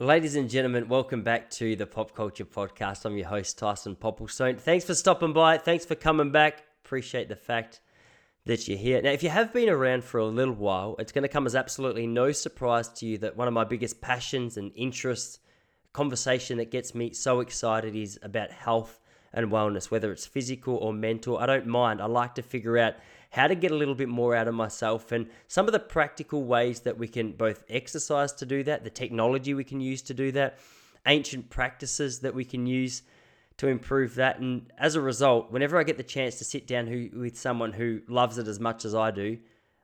[0.00, 3.04] Ladies and gentlemen, welcome back to the Pop Culture Podcast.
[3.04, 4.60] I'm your host, Tyson Popplestone.
[4.60, 5.58] Thanks for stopping by.
[5.58, 6.62] Thanks for coming back.
[6.84, 7.80] Appreciate the fact
[8.46, 9.02] that you're here.
[9.02, 11.56] Now, if you have been around for a little while, it's going to come as
[11.56, 15.40] absolutely no surprise to you that one of my biggest passions and interests,
[15.92, 19.00] conversation that gets me so excited, is about health
[19.32, 21.38] and wellness, whether it's physical or mental.
[21.38, 22.00] I don't mind.
[22.00, 22.94] I like to figure out
[23.30, 26.44] how to get a little bit more out of myself and some of the practical
[26.44, 30.14] ways that we can both exercise to do that, the technology we can use to
[30.14, 30.58] do that,
[31.06, 33.02] ancient practices that we can use
[33.58, 34.38] to improve that.
[34.38, 37.72] And as a result, whenever I get the chance to sit down who, with someone
[37.72, 39.38] who loves it as much as I do,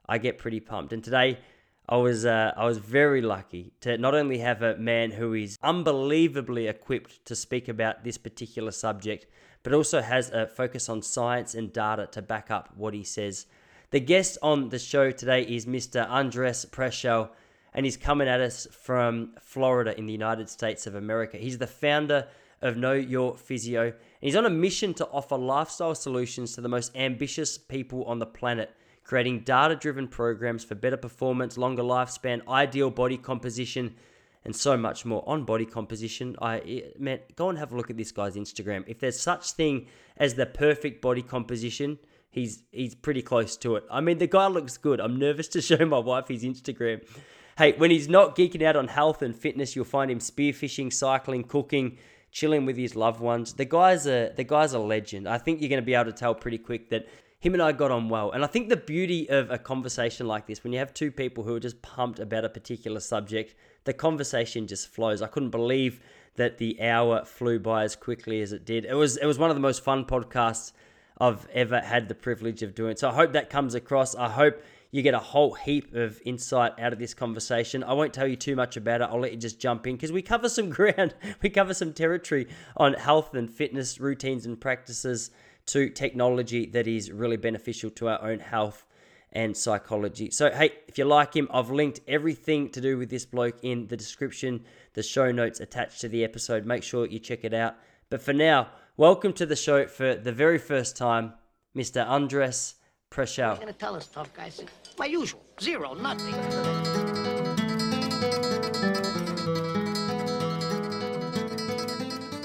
[0.08, 0.92] I get pretty pumped.
[0.92, 1.38] And today,
[1.86, 5.58] I was uh, I was very lucky to not only have a man who is
[5.62, 9.26] unbelievably equipped to speak about this particular subject,
[9.64, 13.46] but also has a focus on science and data to back up what he says.
[13.90, 16.08] The guest on the show today is Mr.
[16.08, 17.30] Andres Preschel,
[17.72, 21.38] and he's coming at us from Florida in the United States of America.
[21.38, 22.28] He's the founder
[22.60, 26.68] of Know Your Physio, and he's on a mission to offer lifestyle solutions to the
[26.68, 28.70] most ambitious people on the planet,
[29.02, 33.94] creating data driven programs for better performance, longer lifespan, ideal body composition
[34.44, 36.36] and so much more on body composition.
[36.40, 38.84] I eh, man, go and have a look at this guy's Instagram.
[38.86, 41.98] If there's such thing as the perfect body composition,
[42.30, 43.84] he's he's pretty close to it.
[43.90, 45.00] I mean, the guy looks good.
[45.00, 47.02] I'm nervous to show my wife his Instagram.
[47.56, 51.44] Hey, when he's not geeking out on health and fitness, you'll find him spearfishing, cycling,
[51.44, 51.98] cooking,
[52.32, 53.54] chilling with his loved ones.
[53.54, 55.28] The guy's a the guy's a legend.
[55.28, 57.06] I think you're going to be able to tell pretty quick that
[57.44, 58.30] him and I got on well.
[58.30, 61.44] And I think the beauty of a conversation like this, when you have two people
[61.44, 65.22] who are just pumped about a particular subject, the conversation just flows.
[65.22, 66.00] I couldn't believe
[66.36, 68.84] that the hour flew by as quickly as it did.
[68.84, 70.72] It was it was one of the most fun podcasts
[71.20, 72.96] I've ever had the privilege of doing.
[72.96, 74.14] So I hope that comes across.
[74.16, 74.60] I hope
[74.90, 77.82] you get a whole heap of insight out of this conversation.
[77.82, 79.08] I won't tell you too much about it.
[79.10, 81.14] I'll let you just jump in because we cover some ground.
[81.42, 85.30] We cover some territory on health and fitness routines and practices
[85.66, 88.84] to technology that is really beneficial to our own health
[89.34, 90.30] and psychology.
[90.30, 93.86] So, hey, if you like him, I've linked everything to do with this bloke in
[93.88, 94.64] the description,
[94.94, 96.64] the show notes attached to the episode.
[96.66, 97.74] Make sure you check it out.
[98.10, 101.34] But for now, welcome to the show for the very first time,
[101.76, 102.06] Mr.
[102.06, 102.76] Andres
[103.16, 104.28] are you going to tell us, tough?
[104.98, 107.03] My usual zero, nothing.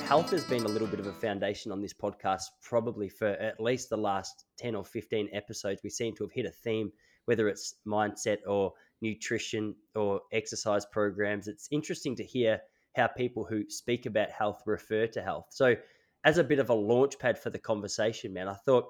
[0.10, 3.60] Health has been a little bit of a foundation on this podcast, probably for at
[3.60, 5.82] least the last 10 or 15 episodes.
[5.84, 6.92] We seem to have hit a theme,
[7.26, 11.48] whether it's mindset or nutrition or exercise programs.
[11.48, 12.60] It's interesting to hear
[12.96, 15.46] how people who speak about health refer to health.
[15.52, 15.76] So,
[16.24, 18.88] as a bit of a launch pad for the conversation, man, I thought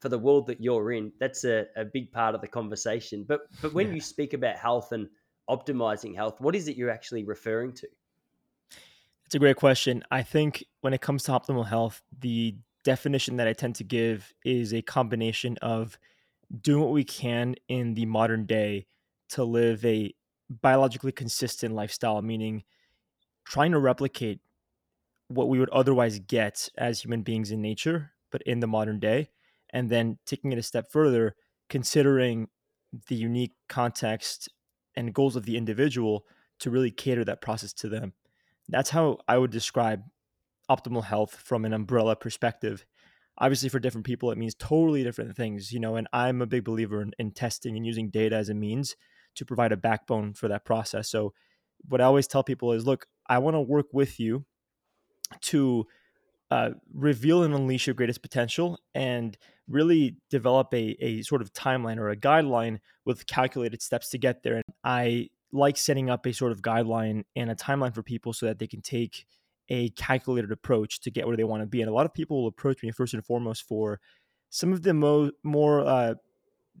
[0.00, 3.26] for the world that you're in, that's a, a big part of the conversation.
[3.28, 3.96] But but when yeah.
[3.96, 5.10] you speak about health and
[5.50, 7.88] optimizing health, what is it you're actually referring to?
[9.32, 10.04] It's a great question.
[10.10, 12.54] I think when it comes to optimal health, the
[12.84, 15.98] definition that I tend to give is a combination of
[16.60, 18.88] doing what we can in the modern day
[19.30, 20.14] to live a
[20.50, 22.62] biologically consistent lifestyle, meaning
[23.46, 24.40] trying to replicate
[25.28, 29.30] what we would otherwise get as human beings in nature, but in the modern day.
[29.70, 31.36] And then taking it a step further,
[31.70, 32.48] considering
[33.08, 34.50] the unique context
[34.94, 36.26] and goals of the individual
[36.58, 38.12] to really cater that process to them.
[38.68, 40.02] That's how I would describe
[40.70, 42.86] optimal health from an umbrella perspective.
[43.38, 45.96] Obviously, for different people, it means totally different things, you know.
[45.96, 48.94] And I'm a big believer in, in testing and using data as a means
[49.36, 51.08] to provide a backbone for that process.
[51.08, 51.32] So,
[51.88, 54.44] what I always tell people is, look, I want to work with you
[55.40, 55.86] to
[56.50, 61.96] uh, reveal and unleash your greatest potential and really develop a, a sort of timeline
[61.96, 64.56] or a guideline with calculated steps to get there.
[64.56, 68.46] And I like setting up a sort of guideline and a timeline for people so
[68.46, 69.26] that they can take
[69.68, 71.80] a calculated approach to get where they want to be.
[71.80, 74.00] And a lot of people will approach me first and foremost for
[74.50, 76.14] some of the mo- more, uh,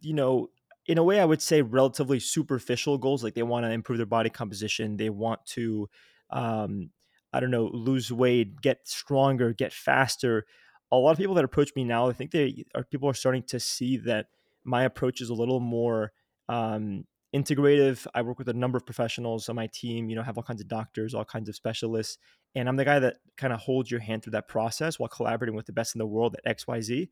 [0.00, 0.48] you know,
[0.86, 3.22] in a way, I would say relatively superficial goals.
[3.22, 5.88] Like they want to improve their body composition, they want to,
[6.30, 6.90] um,
[7.32, 10.44] I don't know, lose weight, get stronger, get faster.
[10.90, 13.44] A lot of people that approach me now, I think they are people are starting
[13.44, 14.26] to see that
[14.64, 16.12] my approach is a little more
[16.48, 18.06] um, integrative.
[18.14, 20.60] I work with a number of professionals on my team, you know, have all kinds
[20.60, 22.18] of doctors, all kinds of specialists.
[22.54, 25.56] And I'm the guy that kind of holds your hand through that process while collaborating
[25.56, 27.08] with the best in the world at XYZ.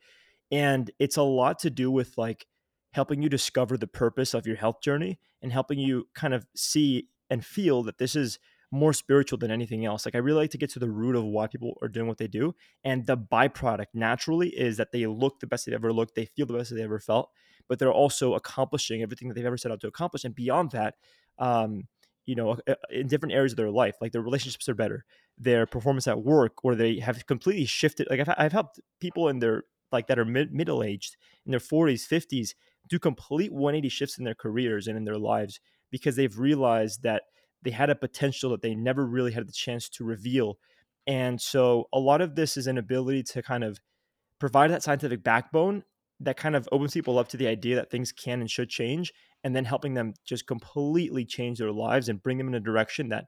[0.50, 2.46] And it's a lot to do with like
[2.93, 7.08] helping you discover the purpose of your health journey and helping you kind of see
[7.31, 8.38] and feel that this is
[8.72, 10.05] more spiritual than anything else.
[10.05, 12.19] Like I really like to get to the root of why people are doing what
[12.19, 12.55] they do.
[12.84, 16.46] And the byproduct naturally is that they look the best they've ever looked, they feel
[16.46, 17.31] the best they've ever felt,
[17.70, 20.25] but they're also accomplishing everything that they've ever set out to accomplish.
[20.25, 20.96] And beyond that,
[21.38, 21.84] um,
[22.26, 25.05] you know, uh, in different areas of their life, like their relationships are better,
[25.38, 28.08] their performance at work, or they have completely shifted.
[28.11, 29.62] Like I've, I've helped people in their
[29.93, 32.55] like that are mid, middle aged in their 40s, 50s
[32.88, 35.61] do complete 180 shifts in their careers and in their lives
[35.93, 37.22] because they've realized that
[37.62, 40.58] they had a potential that they never really had the chance to reveal.
[41.06, 43.78] And so a lot of this is an ability to kind of
[44.40, 45.84] provide that scientific backbone
[46.20, 49.12] that kind of opens people up to the idea that things can and should change
[49.43, 53.08] and then helping them just completely change their lives and bring them in a direction
[53.08, 53.25] that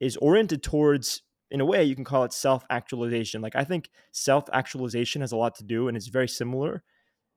[0.00, 3.40] is oriented towards in a way you can call it self-actualization.
[3.40, 6.82] Like i think self-actualization has a lot to do and it's very similar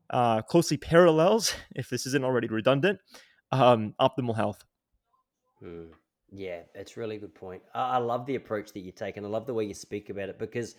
[0.09, 2.99] uh, closely parallels if this isn't already redundant
[3.51, 4.63] um, optimal health.
[5.63, 5.89] Mm.
[6.33, 7.61] yeah it's really good point.
[7.75, 10.09] I-, I love the approach that you take and i love the way you speak
[10.09, 10.75] about it because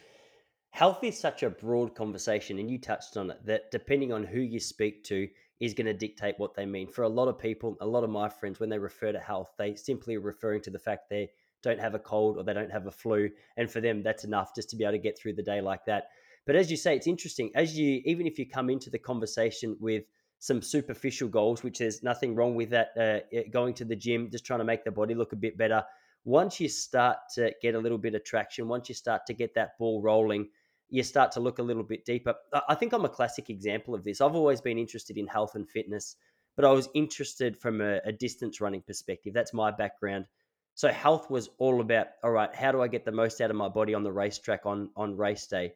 [0.73, 4.41] health is such a broad conversation and you touched on it that depending on who
[4.41, 5.29] you speak to
[5.61, 6.89] is going to dictate what they mean.
[6.89, 9.53] For a lot of people a lot of my friends when they refer to health
[9.59, 11.31] they simply are referring to the fact they
[11.63, 13.29] don't have a cold or they don't have a flu
[13.59, 15.85] and for them that's enough just to be able to get through the day like
[15.85, 16.05] that.
[16.47, 19.77] But as you say it's interesting as you even if you come into the conversation
[19.79, 20.05] with
[20.39, 24.47] some superficial goals which there's nothing wrong with that uh, going to the gym just
[24.47, 25.85] trying to make the body look a bit better
[26.25, 29.55] once you start to get a little bit of traction once you start to get
[29.55, 30.49] that ball rolling
[30.93, 32.35] you start to look a little bit deeper.
[32.69, 34.21] I think I'm a classic example of this.
[34.21, 36.17] I've always been interested in health and fitness,
[36.55, 39.33] but I was interested from a, a distance running perspective.
[39.33, 40.27] That's my background.
[40.75, 43.57] So health was all about all right, how do I get the most out of
[43.57, 45.73] my body on the racetrack on on race day?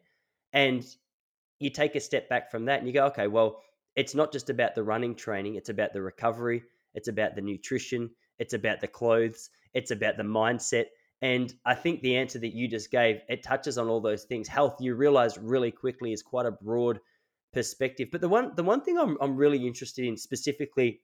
[0.53, 0.85] And
[1.57, 3.63] you take a step back from that and you go, okay, well,
[3.95, 6.61] it's not just about the running training, it's about the recovery,
[6.93, 10.85] it's about the nutrition, it's about the clothes, it's about the mindset,
[11.21, 14.47] and I think the answer that you just gave, it touches on all those things.
[14.47, 16.99] Health, you realize really quickly, is quite a broad
[17.53, 18.09] perspective.
[18.11, 21.01] But the one the one thing I'm, I'm really interested in specifically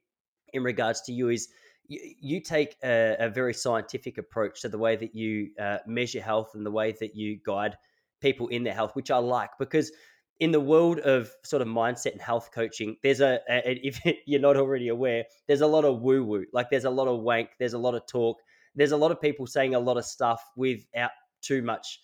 [0.54, 1.50] in regards to you is
[1.88, 6.52] you, take a, a, very scientific approach to the way that you uh, measure health
[6.54, 7.76] and the way that you guide
[8.22, 9.92] people in their health, which I like because
[10.40, 14.40] in the world of sort of mindset and health coaching, there's a, a if you're
[14.40, 16.46] not already aware, there's a lot of woo woo.
[16.54, 18.38] Like there's a lot of wank, there's a lot of talk
[18.76, 21.12] there's a lot of people saying a lot of stuff without
[21.42, 22.00] too much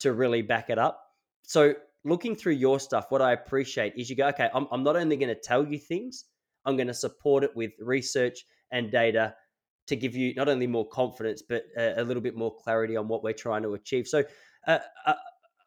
[0.00, 1.00] to really back it up.
[1.42, 1.74] So
[2.04, 5.16] looking through your stuff, what I appreciate is you go, okay, I'm, I'm not only
[5.16, 6.24] going to tell you things,
[6.64, 9.34] I'm going to support it with research and data
[9.86, 13.08] to give you not only more confidence, but a, a little bit more clarity on
[13.08, 14.06] what we're trying to achieve.
[14.06, 14.24] So
[14.66, 15.14] uh, uh,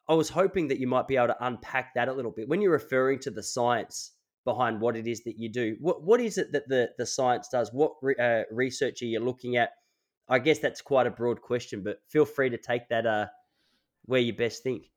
[0.09, 2.47] I was hoping that you might be able to unpack that a little bit.
[2.47, 4.13] When you're referring to the science
[4.43, 7.47] behind what it is that you do, what, what is it that the, the science
[7.49, 7.71] does?
[7.71, 9.71] What re, uh, research are you looking at?
[10.29, 13.27] I guess that's quite a broad question, but feel free to take that uh,
[14.05, 14.89] where you best think.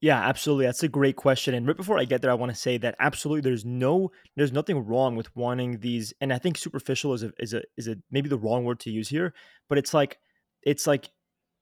[0.00, 0.66] Yeah, absolutely.
[0.66, 1.54] That's a great question.
[1.54, 4.52] And right before I get there, I want to say that absolutely there's no there's
[4.52, 7.96] nothing wrong with wanting these and I think superficial is a is a is a
[8.10, 9.34] maybe the wrong word to use here,
[9.68, 10.18] but it's like
[10.62, 11.10] it's like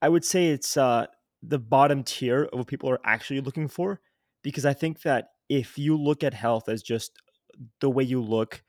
[0.01, 1.07] I would say it's uh
[1.43, 4.01] the bottom tier of what people are actually looking for
[4.43, 7.21] because I think that if you look at health as just
[7.81, 8.63] the way you look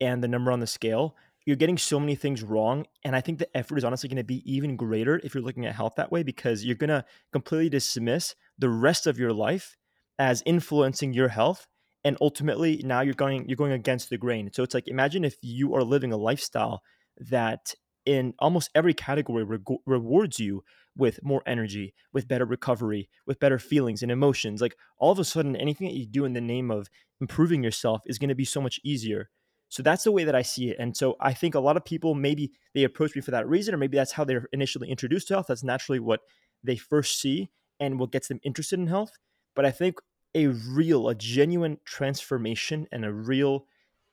[0.00, 2.86] and the number on the scale, you're getting so many things wrong.
[3.04, 5.64] And I think the effort is honestly going to be even greater if you're looking
[5.64, 9.76] at health that way because you're going to completely dismiss the rest of your life
[10.18, 11.68] as influencing your health.
[12.04, 14.50] And ultimately, now you're going you're going against the grain.
[14.52, 16.82] So it's like imagine if you are living a lifestyle
[17.18, 20.62] that in almost every category re- rewards you
[20.96, 24.60] with more energy, with better recovery, with better feelings and emotions.
[24.60, 26.88] Like all of a sudden, anything that you do in the name of
[27.20, 29.30] improving yourself is going to be so much easier
[29.76, 30.78] so that's the way that I see it.
[30.78, 33.74] And so I think a lot of people maybe they approach me for that reason,
[33.74, 35.48] or maybe that's how they're initially introduced to health.
[35.48, 36.20] That's naturally what
[36.64, 39.12] they first see and what gets them interested in health.
[39.54, 39.98] But I think
[40.34, 43.66] a real, a genuine transformation and a real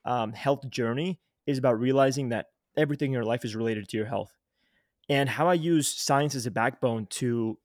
[0.04, 4.04] um, health journey is about realizing that everything in your life is related to your
[4.04, 4.36] health.
[5.08, 7.58] And how I use science as a backbone to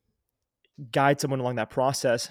[0.94, 2.30] guide someone along that process,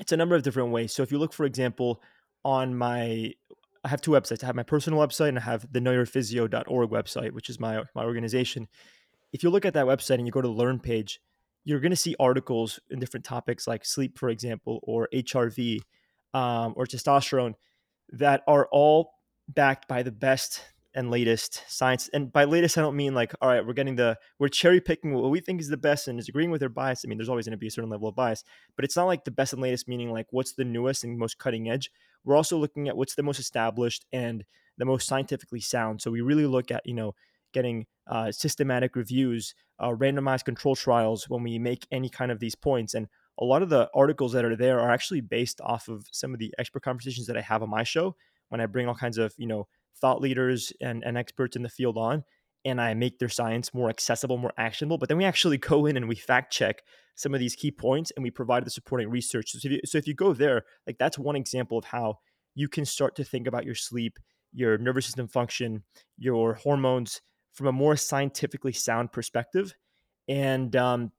[0.00, 0.92] it's a number of different ways.
[0.92, 2.02] So if you look, for example,
[2.44, 3.32] on my
[3.84, 4.42] I have two websites.
[4.42, 8.04] I have my personal website and I have the knowyourphysio.org website, which is my my
[8.04, 8.68] organization.
[9.32, 11.20] If you look at that website and you go to the learn page,
[11.64, 15.80] you're going to see articles in different topics like sleep, for example, or HRV
[16.34, 17.54] um, or testosterone
[18.10, 19.12] that are all
[19.48, 20.62] backed by the best
[20.94, 22.08] and latest science.
[22.12, 25.14] And by latest, I don't mean like, all right, we're getting the, we're cherry picking
[25.14, 27.04] what we think is the best and is agreeing with their bias.
[27.04, 28.44] I mean, there's always going to be a certain level of bias,
[28.76, 31.38] but it's not like the best and latest, meaning like what's the newest and most
[31.38, 31.90] cutting edge.
[32.24, 34.44] We're also looking at what's the most established and
[34.78, 36.02] the most scientifically sound.
[36.02, 37.14] So we really look at, you know,
[37.52, 42.54] getting uh, systematic reviews, uh, randomized control trials when we make any kind of these
[42.54, 42.94] points.
[42.94, 43.08] And
[43.38, 46.38] a lot of the articles that are there are actually based off of some of
[46.38, 48.16] the expert conversations that I have on my show
[48.48, 49.66] when I bring all kinds of, you know,
[50.00, 52.24] thought leaders and, and experts in the field on.
[52.64, 54.98] and I make their science more accessible, more actionable.
[54.98, 56.82] But then we actually go in and we fact check
[57.14, 59.50] some of these key points and we provide the supporting research.
[59.50, 62.18] So if you, so if you go there, like that's one example of how
[62.54, 64.18] you can start to think about your sleep,
[64.52, 65.82] your nervous system function,
[66.18, 67.20] your hormones
[67.52, 69.74] from a more scientifically sound perspective.
[70.28, 71.12] And um,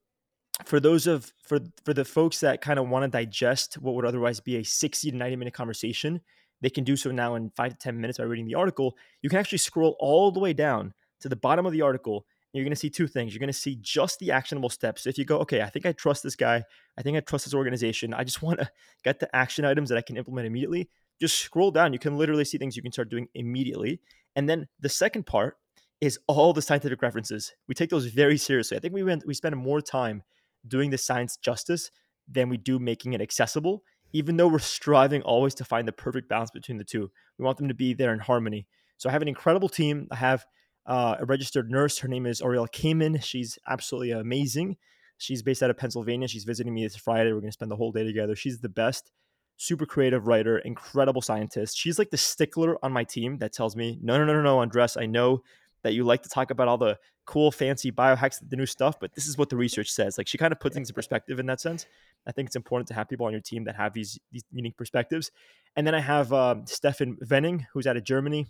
[0.65, 4.06] for those of for for the folks that kind of want to digest what would
[4.06, 6.22] otherwise be a 60 to 90 minute conversation,
[6.63, 8.96] they can do so now in five to 10 minutes by reading the article.
[9.22, 12.25] You can actually scroll all the way down to the bottom of the article.
[12.53, 13.34] You're going to see two things.
[13.34, 15.05] You're going to see just the actionable steps.
[15.05, 16.63] If you go, okay, I think I trust this guy.
[16.98, 18.13] I think I trust this organization.
[18.13, 18.72] I just want to
[19.03, 20.89] get the action items that I can implement immediately.
[21.20, 21.91] Just scroll down.
[21.91, 24.00] You can literally see things you can start doing immediately.
[24.36, 25.58] And then the second part
[26.00, 27.53] is all the scientific references.
[27.67, 28.77] We take those very seriously.
[28.77, 30.24] I think we went we spend more time
[30.67, 31.91] doing the science justice
[32.27, 36.29] than we do making it accessible, even though we're striving always to find the perfect
[36.29, 37.12] balance between the two.
[37.38, 38.67] We want them to be there in harmony.
[38.98, 40.08] So I have an incredible team.
[40.12, 40.46] I have
[40.86, 41.98] uh, a registered nurse.
[42.00, 43.24] Her name is Ariel Kamen.
[43.24, 44.77] She's absolutely amazing.
[45.17, 46.27] She's based out of Pennsylvania.
[46.27, 47.34] She's visiting me this Friday.
[47.34, 48.36] We're going to spend the whole day together.
[48.36, 49.12] She's the best,
[49.58, 51.77] super creative writer, incredible scientist.
[51.77, 54.60] She's like the stickler on my team that tells me, no, no, no, no, no,
[54.60, 55.43] Andres, I know
[55.84, 59.13] that you like to talk about all the cool, fancy biohacks, the new stuff, but
[59.13, 60.18] this is what the research says.
[60.18, 61.86] Like she kind of puts things in perspective in that sense.
[62.28, 64.78] I think it's important to have people on your team that have these these unique
[64.78, 65.32] perspectives.
[65.75, 68.48] And then I have um, Stefan Venning, who's out of Germany.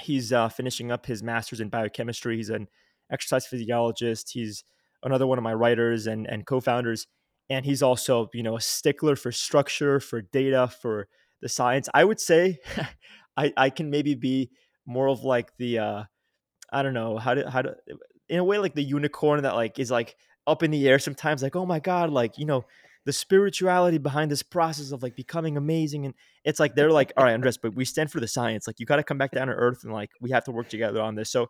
[0.00, 2.36] He's uh, finishing up his master's in biochemistry.
[2.36, 2.68] He's an
[3.10, 4.30] exercise physiologist.
[4.32, 4.64] He's
[5.02, 7.06] another one of my writers and and co-founders.
[7.50, 11.08] And he's also, you know, a stickler for structure, for data, for
[11.40, 11.88] the science.
[11.94, 12.58] I would say
[13.36, 14.50] I, I can maybe be
[14.84, 16.02] more of like the uh,
[16.72, 17.76] I don't know how to how to
[18.28, 21.42] in a way like the unicorn that like is like up in the air sometimes
[21.42, 22.64] like oh my god like you know
[23.04, 27.24] the spirituality behind this process of like becoming amazing and it's like they're like all
[27.24, 29.46] right andres but we stand for the science like you got to come back down
[29.46, 31.30] to earth and like we have to work together on this.
[31.30, 31.48] So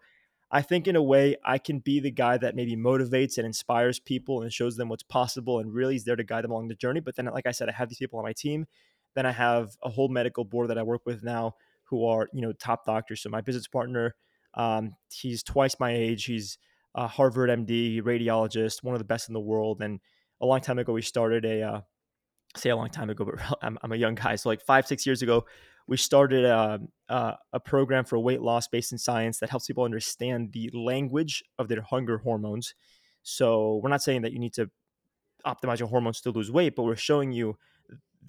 [0.51, 3.99] i think in a way i can be the guy that maybe motivates and inspires
[3.99, 6.75] people and shows them what's possible and really is there to guide them along the
[6.75, 8.67] journey but then like i said i have these people on my team
[9.15, 11.55] then i have a whole medical board that i work with now
[11.89, 13.23] who are you know top doctors.
[13.23, 14.15] So my business partner
[14.59, 16.25] um, he's twice my age.
[16.25, 16.59] He's
[16.95, 19.81] a Harvard MD, radiologist, one of the best in the world.
[19.81, 20.01] And
[20.41, 21.81] a long time ago, we started a, uh,
[22.57, 24.35] say a long time ago, but I'm, I'm, a young guy.
[24.37, 25.47] So like five, six years ago,
[25.87, 29.67] we started a, um, a, a program for weight loss based in science that helps
[29.67, 32.75] people understand the language of their hunger hormones.
[33.23, 34.69] So we're not saying that you need to
[35.47, 37.57] optimize your hormones to lose weight, but we're showing you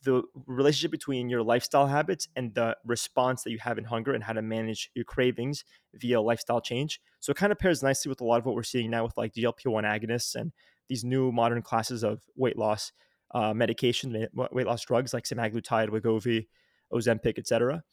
[0.04, 4.24] the relationship between your lifestyle habits and the response that you have in hunger and
[4.24, 5.64] how to manage your cravings
[5.94, 7.00] via lifestyle change.
[7.20, 9.18] So it kind of pairs nicely with a lot of what we're seeing now with
[9.18, 10.52] like GLP-1 agonists and
[10.88, 12.92] these new modern classes of weight loss
[13.32, 16.48] uh, medication, weight loss drugs like semaglutide, Wegovy,
[16.92, 17.84] Ozempic, etc.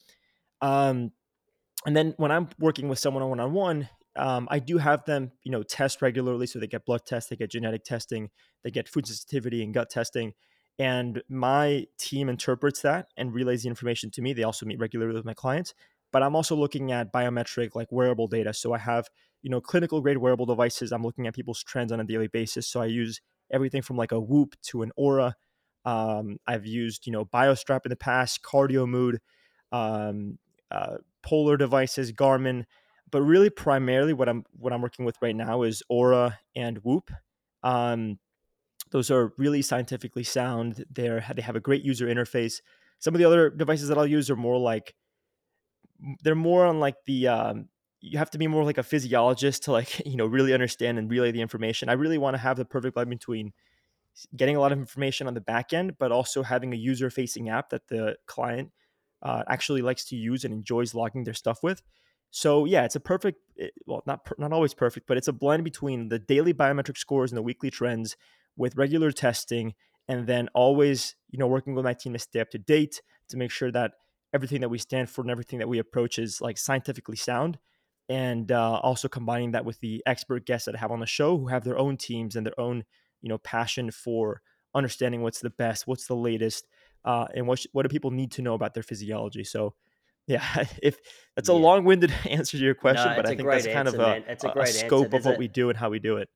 [0.63, 1.13] Um,
[1.85, 5.53] and then when I'm working with someone on one-on-one, um, I do have them, you
[5.53, 6.47] know, test regularly.
[6.47, 8.31] So they get blood tests, they get genetic testing,
[8.65, 10.33] they get food sensitivity and gut testing
[10.79, 14.33] and my team interprets that and relays the information to me.
[14.33, 15.75] They also meet regularly with my clients,
[16.13, 18.53] but I'm also looking at biometric, like wearable data.
[18.55, 19.09] So I have,
[19.43, 20.93] you know, clinical grade wearable devices.
[20.93, 22.67] I'm looking at people's trends on a daily basis.
[22.67, 25.35] So I use everything from like a Whoop to an Oura
[25.85, 29.21] Um, I've used, you know, BioStrap in the past, Cardio Mood,
[29.73, 30.39] um,
[30.71, 32.65] uh, Polar devices, Garmin,
[33.11, 37.11] but really primarily what I'm what I'm working with right now is Oura and Whoop.
[37.63, 38.19] Um,
[38.91, 40.85] those are really scientifically sound.
[40.91, 42.61] They're they have a great user interface.
[42.99, 44.95] Some of the other devices that I'll use are more like
[46.23, 47.69] they're more on like the um,
[48.01, 51.11] you have to be more like a physiologist to like you know really understand and
[51.11, 51.89] relay the information.
[51.89, 53.53] I really want to have the perfect blend between
[54.35, 57.51] getting a lot of information on the back end, but also having a user facing
[57.51, 58.73] app that the client
[59.23, 61.83] uh, actually likes to use and enjoys logging their stuff with.
[62.31, 65.65] So yeah, it's a perfect, eh, well, not not always perfect, but it's a blend
[65.65, 68.17] between the daily biometric scores and the weekly trends
[68.57, 69.75] with regular testing
[70.09, 73.37] and then always you know working with my team to stay up to date to
[73.37, 73.93] make sure that
[74.33, 77.59] everything that we stand for and everything that we approach is like scientifically sound
[78.09, 81.39] and uh, also combining that with the expert guests that I have on the show
[81.39, 82.85] who have their own teams and their own
[83.23, 84.43] you know passion for
[84.75, 86.67] understanding what's the best what's the latest
[87.05, 89.45] uh, and what, sh- what do people need to know about their physiology.
[89.45, 89.75] So
[90.27, 90.99] yeah if
[91.35, 94.55] that's a long-winded answer to your question no, but i think that's kind answer, of
[94.55, 96.29] a, a, a, scope of what we do and how we do it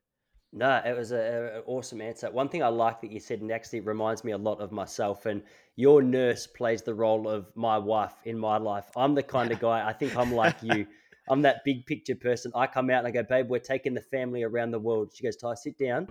[0.52, 2.30] no, it was an awesome answer.
[2.30, 5.26] One thing I like that you said, and actually reminds me a lot of myself,
[5.26, 5.42] and
[5.76, 8.86] your nurse plays the role of my wife in my life.
[8.96, 10.86] I'm the kind of guy, I think I'm like you.
[11.28, 12.50] I'm that big picture person.
[12.56, 15.12] I come out and I go, babe, we're taking the family around the world.
[15.14, 16.08] She goes, Ty, sit down.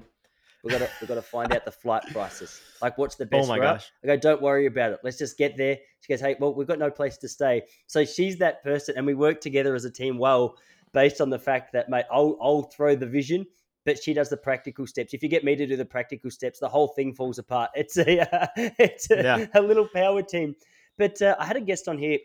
[0.63, 2.61] We've got to, we've got to find out the flight prices.
[2.81, 3.45] Like, what's the oh best?
[3.45, 3.91] Oh my gosh!
[4.03, 4.99] I go, don't worry about it.
[5.03, 5.77] Let's just get there.
[6.01, 7.63] She goes, hey, well, we've got no place to stay.
[7.87, 10.55] So she's that person, and we work together as a team well
[10.91, 13.45] based on the fact that, mate, I'll, I'll throw the vision,
[13.89, 15.15] but she does the practical steps.
[15.15, 17.71] If you get me to do the practical steps, the whole thing falls apart.
[17.75, 19.47] It's a, uh, it's a, yeah.
[19.55, 20.55] a, little power team.
[20.99, 22.19] But uh, I had a guest on here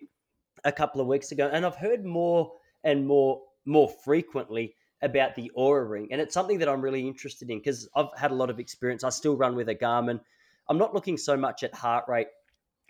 [0.64, 2.52] a couple of weeks ago, and I've heard more
[2.83, 7.49] and more more frequently about the Oura Ring, and it's something that I'm really interested
[7.49, 9.02] in because I've had a lot of experience.
[9.02, 10.21] I still run with a Garmin.
[10.68, 12.28] I'm not looking so much at heart rate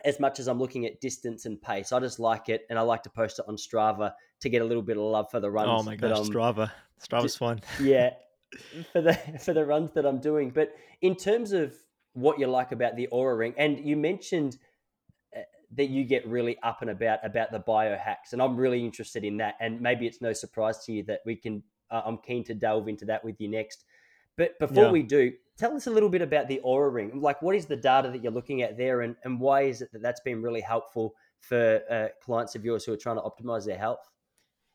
[0.05, 1.93] as much as I'm looking at distance and pace.
[1.93, 4.65] I just like it, and I like to post it on Strava to get a
[4.65, 5.69] little bit of love for the runs.
[5.71, 6.73] Oh my gosh, Strava!
[7.01, 7.61] Strava's fun.
[7.81, 8.11] yeah,
[8.93, 10.51] for the for the runs that I'm doing.
[10.51, 11.75] But in terms of
[12.13, 14.59] what you like about the Oura Ring, and you mentioned
[15.37, 15.41] uh,
[15.73, 19.39] that you get really up and about about the biohacks, and I'm really interested in
[19.39, 19.57] that.
[19.61, 21.63] And maybe it's no surprise to you that we can.
[21.91, 23.85] Uh, I'm keen to delve into that with you next.
[24.37, 24.91] But before yeah.
[24.91, 27.21] we do, tell us a little bit about the Oura Ring.
[27.21, 29.93] Like, what is the data that you're looking at there, and, and why is it
[29.93, 33.65] that that's been really helpful for uh, clients of yours who are trying to optimize
[33.65, 34.11] their health?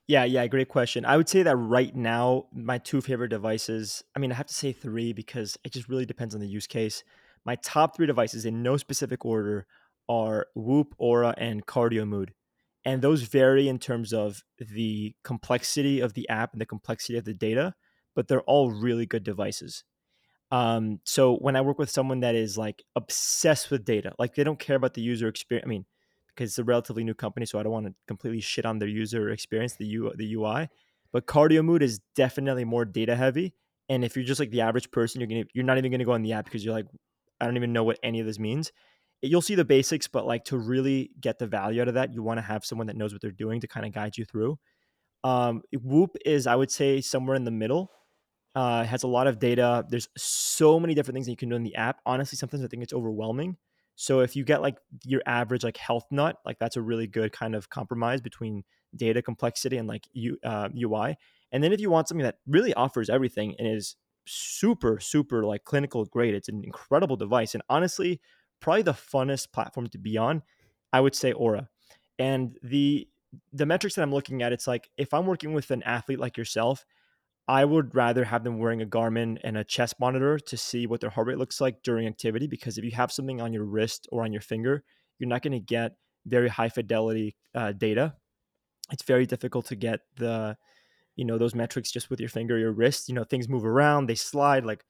[0.10, 1.06] Yeah, yeah, great question.
[1.06, 4.54] I would say that right now, my two favorite devices, I mean, I have to
[4.56, 7.04] say three because it just really depends on the use case.
[7.46, 9.68] My top three devices, in no specific order,
[10.10, 12.34] are Whoop, Oura, and Cardio Mood.
[12.86, 17.26] And those vary in terms of the complexity of the app and the complexity of
[17.26, 17.76] the data
[18.16, 19.86] but they're all really good devices.
[20.52, 24.44] Um, so when I work with someone that is like obsessed with data, like they
[24.44, 25.66] don't care about the user experience.
[25.66, 25.86] I mean,
[26.40, 28.88] because it's a relatively new company, so I don't want to completely shit on their
[28.88, 30.70] user experience, the U the UI.
[31.12, 33.54] But Cardio Mood is definitely more data heavy.
[33.90, 36.14] And if you're just like the average person, you're gonna you're not even gonna go
[36.14, 36.86] on the app because you're like,
[37.42, 38.72] I don't even know what any of this means.
[39.22, 42.24] You'll see the basics, but like to really get the value out of that, you
[42.24, 44.58] want to have someone that knows what they're doing to kind of guide you through.
[45.26, 47.92] Um, Whoop is, I would say, somewhere in the middle.
[48.56, 49.86] Uh, has a lot of data.
[49.90, 52.00] There's so many different things that you can do in the app.
[52.06, 53.58] Honestly, sometimes I think it's overwhelming.
[54.02, 57.34] So if you get like your average like health nut, like that's a really good
[57.34, 58.64] kind of compromise between
[58.96, 61.18] data complexity and like U, uh, UI.
[61.52, 65.66] And then if you want something that really offers everything and is super super like
[65.66, 67.54] clinical grade, it's an incredible device.
[67.56, 68.22] And honestly,
[68.62, 70.44] probably the funnest platform to be on.
[70.94, 71.68] I would say Oura.
[72.18, 73.06] And the
[73.52, 76.38] the metrics that I'm looking at, it's like if I'm working with an athlete like
[76.38, 76.86] yourself
[77.50, 81.02] I would rather have them wearing a Garmin and a chest monitor to see what
[81.02, 84.08] their heart rate looks like during activity because if you have something on your wrist
[84.12, 84.84] or on your finger,
[85.18, 85.94] you're not going to get
[86.28, 88.14] very high fidelity uh, data.
[88.92, 90.58] It's very difficult to get the,
[91.16, 93.10] you know, those metrics just with your finger, your wrist.
[93.10, 94.64] You know, things move around, they slide.
[94.64, 94.86] Like,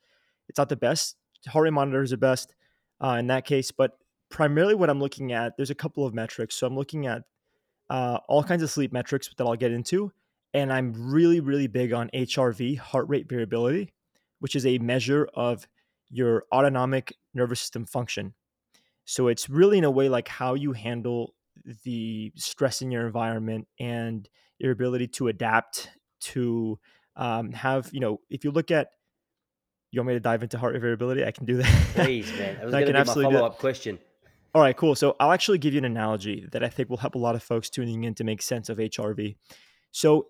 [0.50, 1.16] it's not the best.
[1.48, 2.54] Heart rate monitors are best
[3.02, 3.92] uh, in that case, but
[4.30, 6.56] primarily what I'm looking at, there's a couple of metrics.
[6.56, 7.22] So I'm looking at
[7.90, 10.12] uh, all kinds of sleep metrics that I'll get into
[10.54, 13.94] and I'm really, really big on HRV, heart rate variability,
[14.40, 15.68] which is a measure of
[16.10, 18.34] your autonomic nervous system function.
[19.06, 21.34] So it's really, in a way, like how you handle
[21.84, 24.28] the stress in your environment and
[24.60, 25.90] your ability to adapt
[26.22, 26.80] to
[27.16, 28.90] um, have, you know, if you look at,
[29.92, 31.26] you want me to dive into heart rate variability?
[31.26, 31.88] I can do that.
[31.96, 32.56] Please, man.
[32.60, 34.00] That was going to be my follow up question.
[34.54, 34.96] All right, cool.
[34.96, 37.44] So I'll actually give you an analogy that I think will help a lot of
[37.44, 39.36] folks tuning in to make sense of HRV.
[39.92, 40.28] So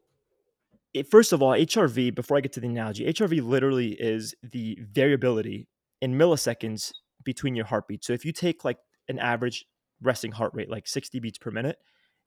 [0.94, 4.78] it, first of all, HRV, before I get to the analogy, HRV literally is the
[4.82, 5.68] variability
[6.02, 6.92] in milliseconds
[7.24, 8.08] between your heartbeats.
[8.08, 9.66] So if you take like an average
[10.02, 11.78] resting heart rate, like 60 beats per minute,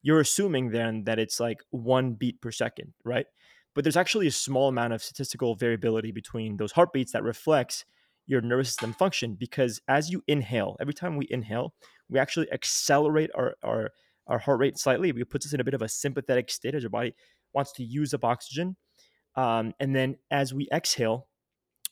[0.02, 3.26] you're assuming then that it's like one beat per second, right?
[3.74, 7.84] But there's actually a small amount of statistical variability between those heartbeats that reflects
[8.26, 11.74] your nervous system function because as you inhale, every time we inhale,
[12.08, 13.90] we actually accelerate our, our,
[14.26, 15.08] our heart rate slightly.
[15.08, 17.14] It puts us in a bit of a sympathetic state as your body
[17.54, 18.76] wants to use up oxygen.
[19.34, 21.28] Um, and then as we exhale,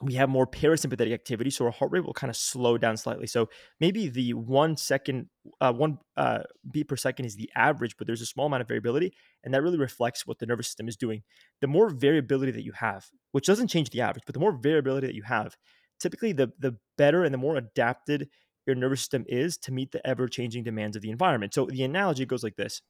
[0.02, 3.26] we have more parasympathetic activity, so our heart rate will kind of slow down slightly.
[3.26, 5.26] So maybe the one second,
[5.60, 8.68] uh, one uh, beat per second is the average, but there's a small amount of
[8.68, 9.12] variability,
[9.44, 11.22] and that really reflects what the nervous system is doing.
[11.60, 15.06] The more variability that you have, which doesn't change the average, but the more variability
[15.06, 15.54] that you have,
[16.00, 18.28] typically the the better and the more adapted
[18.66, 21.52] your nervous system is to meet the ever changing demands of the environment.
[21.52, 22.80] So the analogy goes like this: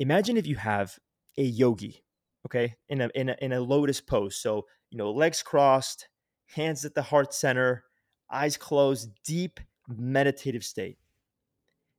[0.00, 0.98] Imagine if you have
[1.36, 2.04] a yogi,
[2.46, 4.36] okay, in a, in a in a lotus pose.
[4.36, 6.08] So you know, legs crossed,
[6.46, 7.84] hands at the heart center,
[8.30, 10.98] eyes closed, deep meditative state.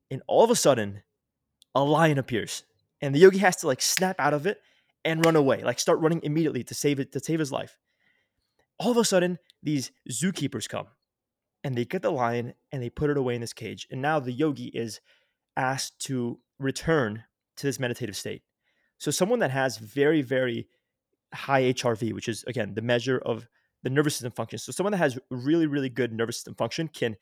[0.10, 1.04] And all of a sudden,
[1.74, 2.64] a lion appears,
[3.02, 4.62] and the yogi has to like snap out of it
[5.04, 7.78] and run away, like start running immediately to save it to save his life.
[8.80, 10.88] All of a sudden, these zookeepers come
[11.64, 13.88] and they get the lion and they put it away in this cage.
[13.90, 15.00] And now the yogi is
[15.58, 17.24] asked to return
[17.58, 18.44] to this meditative state.
[18.98, 20.68] So someone that has very, very
[21.34, 23.48] high HRV, which is again the measure of
[23.84, 24.58] the nervous system function.
[24.60, 27.18] So someone that has really, really good nervous system function can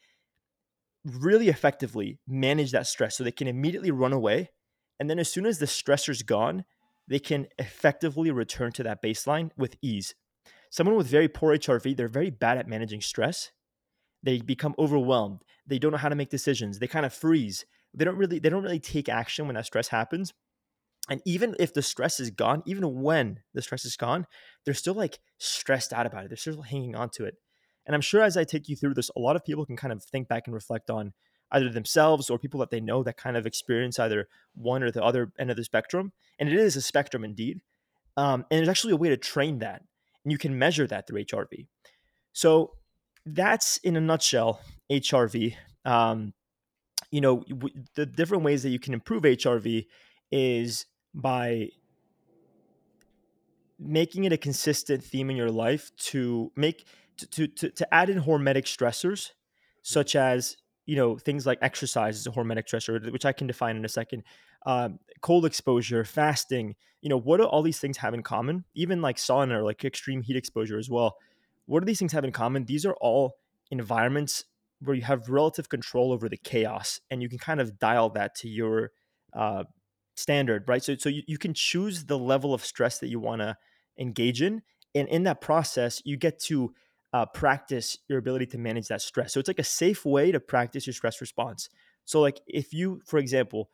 [1.05, 4.49] really effectively manage that stress so they can immediately run away.
[4.99, 6.63] And then as soon as the stressor's gone,
[7.07, 10.15] they can effectively return to that baseline with ease.
[10.69, 13.51] Someone with very poor HRV, they're very bad at managing stress.
[14.23, 15.41] They become overwhelmed.
[15.67, 16.79] They don't know how to make decisions.
[16.79, 17.65] They kind of freeze.
[17.93, 20.33] They don't really they don't really take action when that stress happens.
[21.09, 24.25] And even if the stress is gone, even when the stress is gone,
[24.63, 26.29] they're still like stressed out about it.
[26.29, 27.35] They're still hanging on to it.
[27.85, 29.91] And I'm sure as I take you through this, a lot of people can kind
[29.91, 31.13] of think back and reflect on
[31.51, 35.03] either themselves or people that they know that kind of experience either one or the
[35.03, 36.13] other end of the spectrum.
[36.39, 37.61] And it is a spectrum indeed.
[38.15, 39.83] Um, and there's actually a way to train that.
[40.23, 41.67] And you can measure that through HRV.
[42.31, 42.71] So
[43.25, 44.61] that's in a nutshell
[44.91, 45.55] HRV.
[45.85, 46.33] Um,
[47.11, 49.85] you know, w- the different ways that you can improve HRV
[50.31, 51.69] is by
[53.79, 56.85] making it a consistent theme in your life to make
[57.17, 59.31] to to to, add in hormetic stressors
[59.81, 63.75] such as you know things like exercise is a hormetic stressor which i can define
[63.75, 64.23] in a second
[64.65, 68.63] um, cold exposure fasting you know what do all these things have in common?
[68.73, 71.17] Even like sauna or like extreme heat exposure as well.
[71.65, 72.63] What do these things have in common?
[72.63, 73.35] These are all
[73.69, 74.45] environments
[74.79, 78.35] where you have relative control over the chaos and you can kind of dial that
[78.35, 78.91] to your
[79.33, 79.65] uh,
[80.15, 80.83] standard, right?
[80.83, 83.57] So, so you, you can choose the level of stress that you want to
[83.99, 84.61] engage in.
[84.95, 86.73] And in that process, you get to
[87.13, 89.33] uh, practice your ability to manage that stress.
[89.33, 91.69] So it's like a safe way to practice your stress response.
[92.05, 93.69] So, like if you, for example,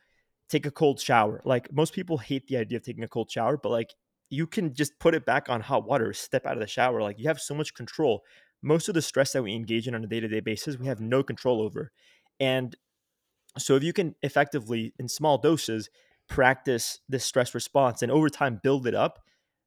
[0.49, 3.57] take a cold shower, like most people hate the idea of taking a cold shower,
[3.57, 3.93] but like
[4.29, 7.01] you can just put it back on hot water, step out of the shower.
[7.01, 8.23] Like you have so much control.
[8.61, 10.87] Most of the stress that we engage in on a day to day basis, we
[10.87, 11.91] have no control over.
[12.39, 12.75] And
[13.57, 15.89] so, if you can effectively, in small doses,
[16.29, 19.19] practice this stress response and over time build it up,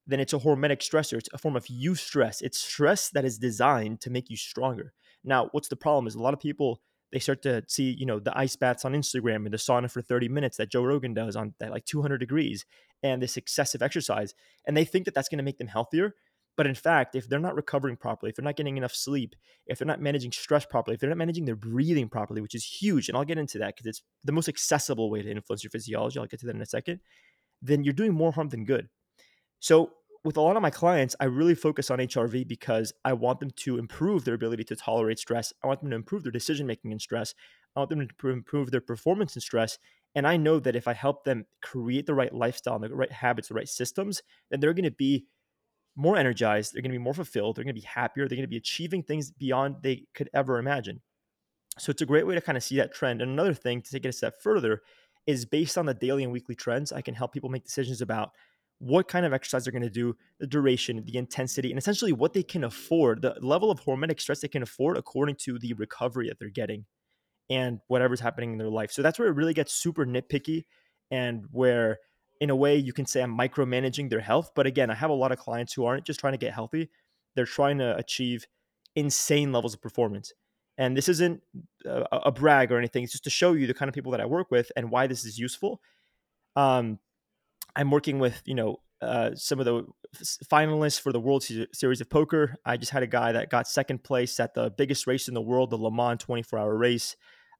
[0.06, 1.18] then it's a hormetic stressor.
[1.18, 2.40] It's a form of eustress.
[2.40, 4.92] It's stress that is designed to make you stronger.
[5.24, 6.80] Now, what's the problem is a lot of people
[7.12, 10.00] they start to see, you know, the ice baths on Instagram and the sauna for
[10.00, 12.64] 30 minutes that Joe Rogan does on that like 200 degrees
[13.02, 14.34] and this excessive exercise
[14.66, 16.14] and they think that that's going to make them healthier
[16.56, 19.34] but in fact, if they're not recovering properly, if they're not getting enough sleep,
[19.66, 22.64] if they're not managing stress properly, if they're not managing their breathing properly, which is
[22.64, 25.70] huge, and I'll get into that because it's the most accessible way to influence your
[25.70, 27.00] physiology, I'll get to that in a second,
[27.62, 28.88] then you're doing more harm than good.
[29.60, 29.92] So,
[30.24, 33.50] with a lot of my clients, I really focus on HRV because I want them
[33.56, 35.52] to improve their ability to tolerate stress.
[35.64, 37.34] I want them to improve their decision making in stress.
[37.74, 39.78] I want them to improve their performance in stress.
[40.14, 43.10] And I know that if I help them create the right lifestyle and the right
[43.10, 45.26] habits, the right systems, then they're going to be
[45.96, 48.46] more energized, they're going to be more fulfilled, they're going to be happier, they're going
[48.46, 51.00] to be achieving things beyond they could ever imagine.
[51.78, 53.22] So it's a great way to kind of see that trend.
[53.22, 54.82] And another thing to take it a step further
[55.26, 58.30] is based on the daily and weekly trends, I can help people make decisions about
[58.78, 62.32] what kind of exercise they're going to do, the duration, the intensity, and essentially what
[62.32, 66.28] they can afford, the level of hormetic stress they can afford according to the recovery
[66.28, 66.84] that they're getting
[67.48, 68.90] and whatever's happening in their life.
[68.90, 70.64] So that's where it really gets super nitpicky
[71.12, 71.98] and where
[72.42, 74.50] in a way you can say I'm micromanaging their health.
[74.56, 76.90] But again, I have a lot of clients who aren't just trying to get healthy,
[77.36, 78.48] they're trying to achieve
[78.96, 80.32] insane levels of performance.
[80.76, 81.40] And this isn't
[81.86, 84.20] a, a brag or anything, it's just to show you the kind of people that
[84.20, 85.80] I work with and why this is useful.
[86.56, 86.98] Um,
[87.76, 89.86] I'm working with, you know, uh, some of the
[90.52, 92.56] finalists for the World Series of Poker.
[92.66, 95.40] I just had a guy that got second place at the biggest race in the
[95.40, 97.14] world, the Le Mans 24 hour race.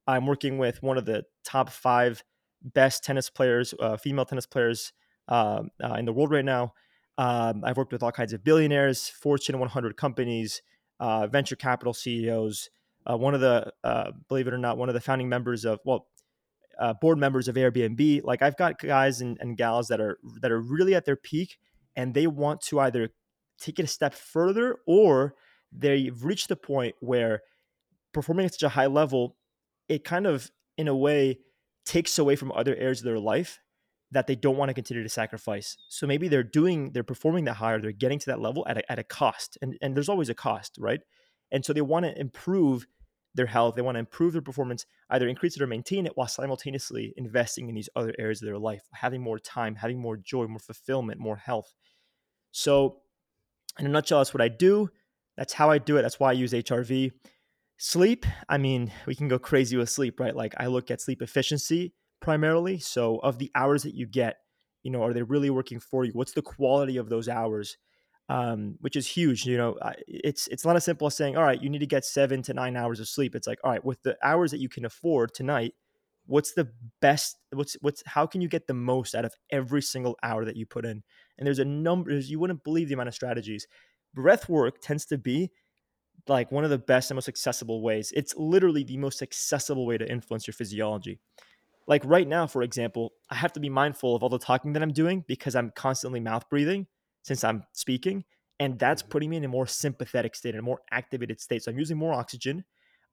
[0.07, 2.21] I'm working with one of the top five
[2.63, 4.93] best tennis players, uh, female tennis players
[5.27, 6.73] uh, uh, in the world right now.
[7.17, 10.61] Um, I've worked with all kinds of billionaires, Fortune 100 companies,
[10.99, 12.69] uh, venture capital CEOs.
[13.05, 15.79] Uh, one of the, uh, believe it or not, one of the founding members of,
[15.85, 16.07] well,
[17.01, 18.23] board members of Airbnb.
[18.23, 21.59] Like I've got guys and, and gals that are that are really at their peak,
[21.95, 23.09] and they want to either
[23.59, 25.35] take it a step further or
[25.71, 27.41] they've reached the point where
[28.13, 29.35] performing at such a high level,
[29.89, 31.39] it kind of, in a way,
[31.85, 33.59] takes away from other areas of their life
[34.11, 35.75] that they don't want to continue to sacrifice.
[35.89, 38.91] So maybe they're doing, they're performing that higher, they're getting to that level at a,
[38.91, 39.57] at a cost.
[39.61, 41.01] And, and there's always a cost, right?
[41.51, 42.85] And so they want to improve
[43.35, 46.27] their health, they want to improve their performance, either increase it or maintain it while
[46.27, 50.45] simultaneously investing in these other areas of their life, having more time, having more joy,
[50.45, 51.73] more fulfillment, more health.
[52.51, 53.01] So,
[53.79, 54.89] in a nutshell, that's what I do.
[55.35, 56.03] That's how I do it.
[56.03, 57.11] That's why I use HRV.
[57.77, 60.35] Sleep, I mean, we can go crazy with sleep, right?
[60.35, 62.79] Like I look at sleep efficiency primarily.
[62.79, 64.37] So, of the hours that you get,
[64.83, 66.11] you know, are they really working for you?
[66.13, 67.77] What's the quality of those hours?
[68.29, 69.45] Um, which is huge.
[69.45, 72.05] You know, it's it's not as simple as saying, all right, you need to get
[72.05, 73.35] seven to nine hours of sleep.
[73.35, 75.73] It's like, all right, with the hours that you can afford tonight,
[76.25, 76.69] what's the
[77.01, 77.37] best?
[77.51, 80.65] What's what's how can you get the most out of every single hour that you
[80.65, 81.03] put in?
[81.37, 82.11] And there's a number.
[82.11, 83.67] You wouldn't believe the amount of strategies.
[84.13, 85.51] Breath work tends to be
[86.27, 88.11] like one of the best and most accessible ways.
[88.15, 91.19] It's literally the most accessible way to influence your physiology.
[91.87, 94.83] like right now, for example, I have to be mindful of all the talking that
[94.83, 96.87] I'm doing because I'm constantly mouth breathing
[97.23, 98.23] since I'm speaking.
[98.59, 99.09] And that's Mhm.
[99.09, 101.63] putting me in a more sympathetic state, in a more activated state.
[101.63, 102.63] So I'm using more oxygen.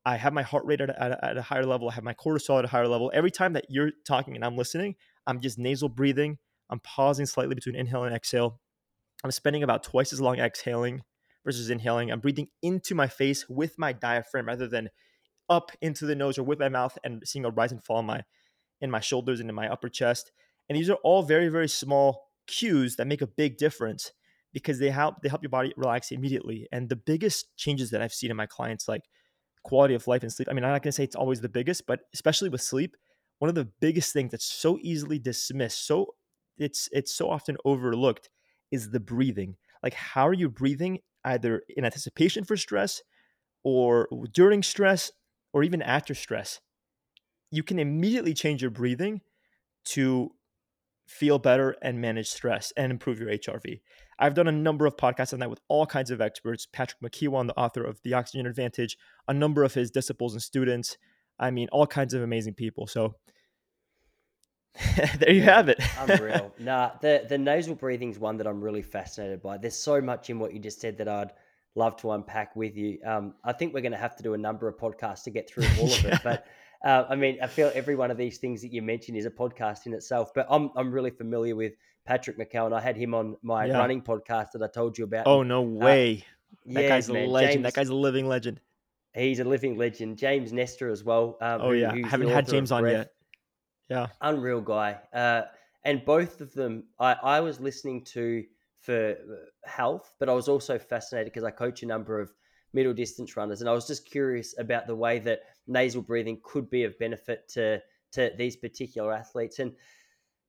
[0.04, 1.88] I have my heart rate at a, at a higher level.
[1.90, 3.10] I have my cortisol at a higher level.
[3.14, 4.96] Every time that you're talking and I'm listening,
[5.26, 6.38] I'm just nasal breathing.
[6.70, 8.60] I'm pausing slightly between inhale and exhale.
[9.24, 11.02] I'm spending about twice as long exhaling
[11.44, 12.10] versus inhaling.
[12.10, 14.90] I'm breathing into my face with my diaphragm rather than
[15.48, 18.06] up into the nose or with my mouth and seeing a rise and fall in
[18.06, 18.22] my
[18.80, 20.32] in my shoulders and in my upper chest.
[20.68, 24.12] And these are all very, very small cues that make a big difference
[24.52, 26.66] because they help they help your body relax immediately.
[26.72, 29.02] And the biggest changes that I've seen in my clients, like
[29.62, 30.48] quality of life and sleep.
[30.50, 32.96] I mean, I'm not gonna say it's always the biggest, but especially with sleep,
[33.38, 36.14] one of the biggest things that's so easily dismissed, so
[36.58, 38.30] it's it's so often overlooked
[38.70, 39.56] is the breathing.
[39.82, 43.02] Like how are you breathing either in anticipation for stress
[43.62, 45.12] or during stress
[45.52, 46.60] or even after stress?
[47.50, 49.20] You can immediately change your breathing
[49.86, 50.32] to
[51.06, 53.80] feel better and manage stress and improve your HRV.
[54.20, 56.66] I've done a number of podcasts on that with all kinds of experts.
[56.72, 60.96] Patrick McKeown, the author of The Oxygen Advantage, a number of his disciples and students.
[61.38, 62.86] I mean, all kinds of amazing people.
[62.86, 63.16] So
[65.18, 65.80] there you Yeah, have it.
[65.98, 66.52] Unreal.
[66.58, 69.58] nah, the the nasal breathing is one that I'm really fascinated by.
[69.58, 71.32] There's so much in what you just said that I'd
[71.74, 72.98] love to unpack with you.
[73.04, 75.48] Um, I think we're going to have to do a number of podcasts to get
[75.48, 76.14] through all of Yeah.
[76.16, 76.20] it.
[76.24, 76.46] But
[76.84, 79.30] uh, I mean, I feel every one of these things that you mentioned is a
[79.30, 80.32] podcast in itself.
[80.34, 82.72] But I'm I'm really familiar with Patrick McKeown.
[82.72, 83.78] I had him on my Yeah.
[83.78, 85.26] running podcast that I told you about.
[85.26, 86.24] Oh no uh, way.
[86.66, 87.64] That yes, guy's a man, legend.
[87.64, 88.60] That guy's a living legend.
[89.14, 90.18] he's a living legend.
[90.18, 91.36] James Nestor as well.
[91.40, 91.92] Um, Oh who, yeah.
[91.92, 93.12] I haven't had James on yet.
[93.90, 94.06] Yeah.
[94.20, 94.98] unreal guy.
[95.12, 95.42] Uh,
[95.84, 98.44] and both of them, I, I was listening to
[98.80, 102.32] for uh, health, but I was also fascinated because I coach a number of
[102.72, 106.70] middle distance runners, and I was just curious about the way that nasal breathing could
[106.70, 109.58] be of benefit to to these particular athletes.
[109.58, 109.72] And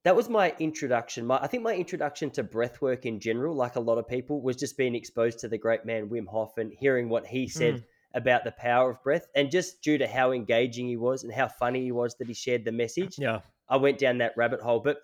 [0.03, 1.25] that was my introduction.
[1.25, 4.41] My, I think my introduction to breath work in general, like a lot of people,
[4.41, 7.75] was just being exposed to the great man Wim Hof and hearing what he said
[7.75, 7.83] Mm.
[8.13, 11.47] About the power of breath, and just due to how engaging he was and how
[11.47, 13.17] funny he was that he shared the message.
[13.17, 13.41] Yeah.
[13.69, 14.81] I went down that rabbit hole.
[14.81, 14.97] But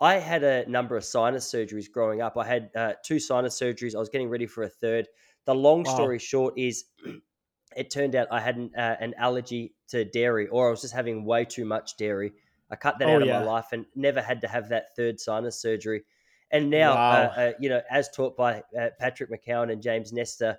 [0.00, 2.36] I had a number of sinus surgeries growing up.
[2.36, 3.94] I had uh, two sinus surgeries.
[3.94, 5.08] I was getting ready for a third.
[5.46, 5.86] The long Wow.
[5.86, 6.84] story short is,
[7.76, 10.94] it turned out I had an, uh, an allergy to dairy, or I was just
[10.94, 12.32] having way too much dairy.
[12.70, 15.20] I cut that Oh out of my life and never had to have that third
[15.20, 16.04] sinus surgery.
[16.50, 17.36] And now, uh, Wow.
[17.36, 20.58] uh, you know, as taught by uh, Patrick McKeown and James Nestor,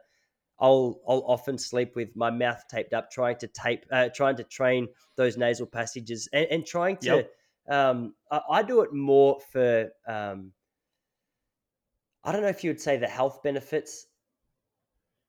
[0.63, 4.45] I'll I'll often sleep with my mouth taped up, trying to tape, uh, trying to
[4.45, 7.17] train those nasal passages, and, and trying to.
[7.17, 7.31] Yep.
[7.69, 9.89] Um, I, I do it more for.
[10.07, 10.53] Um,
[12.23, 14.07] I don't know if you would say the health benefits.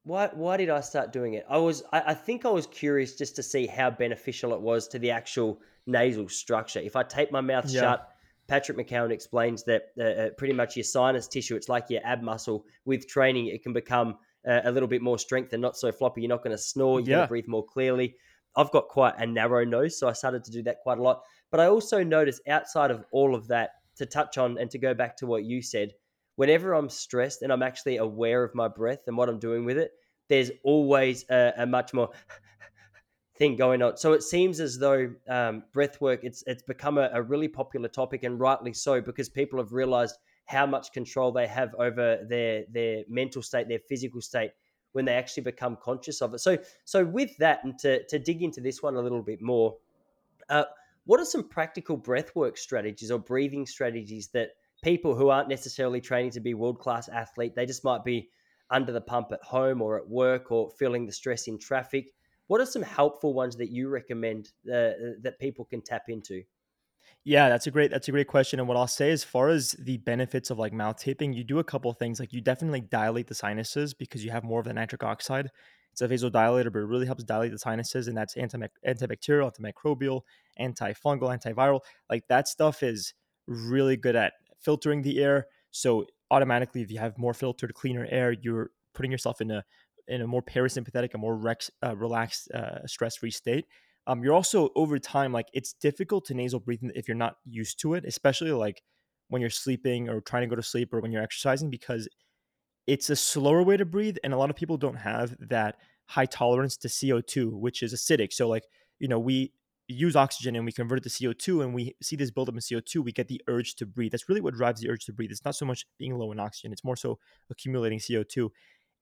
[0.04, 1.44] Why why did I start doing it?
[1.48, 4.86] I was I, I think I was curious just to see how beneficial it was
[4.88, 6.78] to the actual nasal structure.
[6.78, 7.80] If I tape my mouth Yeah.
[7.80, 8.08] shut,
[8.46, 12.22] Patrick McKeown explains that uh, uh, pretty much your sinus tissue, it's like your ab
[12.22, 12.66] muscle.
[12.84, 16.22] With training, it can become uh, a little bit more strength and not so floppy.
[16.22, 17.00] You're not going to snore.
[17.00, 18.16] You're going to breathe more clearly.
[18.56, 21.22] I've got quite a narrow nose, so I started to do that quite a lot.
[21.50, 24.94] But I also noticed outside of all of that, to touch on and to go
[24.94, 25.92] back to what you said,
[26.36, 29.78] whenever I'm stressed and I'm actually aware of my breath and what I'm doing with
[29.78, 29.92] it,
[30.28, 32.10] there's always a, a much more
[33.36, 33.96] thing going on.
[33.96, 37.88] So it seems as though um, breath work it's it's become a, a really popular
[37.88, 42.64] topic and rightly so because people have realized how much control they have over their
[42.70, 44.52] their mental state, their physical state
[44.92, 46.40] when they actually become conscious of it.
[46.40, 49.76] So so with that and to to dig into this one a little bit more,
[50.48, 50.64] uh,
[51.04, 54.50] what are some practical breathwork strategies or breathing strategies that
[54.82, 58.28] people who aren't necessarily training to be world class athlete, they just might be
[58.70, 62.12] under the pump at home or at work or feeling the stress in traffic?
[62.46, 66.42] What are some helpful ones that you recommend uh, that people can tap into?
[67.24, 68.58] Yeah, that's a great that's a great question.
[68.58, 71.58] And what I'll say as far as the benefits of like mouth taping, you do
[71.58, 72.20] a couple things.
[72.20, 75.50] Like you definitely dilate the sinuses because you have more of the nitric oxide.
[75.92, 80.22] It's a vasodilator, but it really helps dilate the sinuses, and that's anti antibacterial, antimicrobial,
[80.60, 81.80] antifungal, antiviral.
[82.10, 83.14] Like that stuff is
[83.46, 85.46] really good at filtering the air.
[85.70, 89.64] So automatically, if you have more filtered, cleaner air, you're putting yourself in a
[90.08, 93.64] in a more parasympathetic, a more rex, uh, relaxed, uh, stress-free state.
[94.06, 97.80] Um, you're also over time like it's difficult to nasal breathe if you're not used
[97.80, 98.82] to it, especially like
[99.28, 102.08] when you're sleeping or trying to go to sleep or when you're exercising because
[102.86, 106.26] it's a slower way to breathe and a lot of people don't have that high
[106.26, 108.32] tolerance to CO2 which is acidic.
[108.32, 108.64] So like
[108.98, 109.52] you know we
[109.88, 113.02] use oxygen and we convert it to CO2 and we see this buildup in CO2
[113.02, 114.12] we get the urge to breathe.
[114.12, 115.30] That's really what drives the urge to breathe.
[115.30, 117.18] It's not so much being low in oxygen it's more so
[117.50, 118.50] accumulating CO2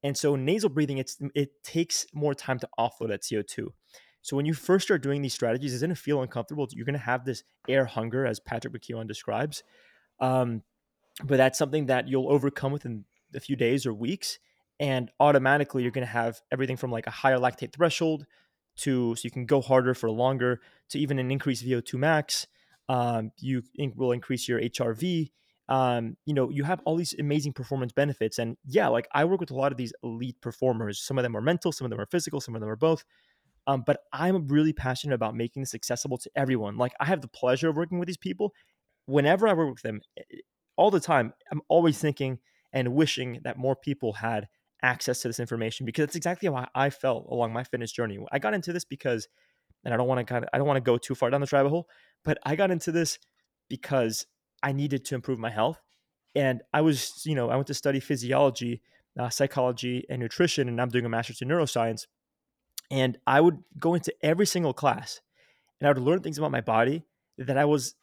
[0.04, 3.68] and so nasal breathing it's it takes more time to offload that CO2
[4.22, 6.68] So when you first start doing these strategies, it's going to feel uncomfortable.
[6.72, 9.62] You're going to have this air hunger, as Patrick McKeown describes.
[10.20, 10.62] Um,
[11.24, 13.04] but that's something that you'll overcome within
[13.34, 14.38] a few days or weeks.
[14.78, 18.26] And automatically, you're going to have everything from like a higher lactate threshold
[18.78, 22.46] to so you can go harder for longer to even an increased VO2 max.
[22.88, 23.62] Um, you
[23.96, 25.30] will increase your HRV.
[25.68, 28.38] Um, you know, you have all these amazing performance benefits.
[28.38, 31.00] And yeah, like I work with a lot of these elite performers.
[31.00, 33.04] Some of them are mental, some of them are physical, some of them are both.
[33.66, 36.76] Um, but I'm really passionate about making this accessible to everyone.
[36.76, 38.52] Like I have the pleasure of working with these people.
[39.06, 40.36] Whenever I work with them, eh, eh,
[40.76, 42.38] all the time, I'm always thinking
[42.72, 44.48] and wishing that more people had
[44.82, 48.18] access to this information because that's exactly how I felt along my fitness journey.
[48.32, 49.28] I got into this because,
[49.84, 51.40] and I don't want to kind of, I don't want to go too far down
[51.40, 51.88] the rabbit hole,
[52.24, 53.18] but I got into this
[53.68, 54.26] because
[54.62, 55.80] I needed to improve my health.
[56.34, 58.80] And I was, you know, I went to study physiology,
[59.18, 62.06] uh, psychology, and nutrition, and I'm doing a master's in neuroscience.
[62.92, 65.20] And I would go into every single class
[65.80, 67.04] and I would learn things about my body
[67.38, 67.94] that I was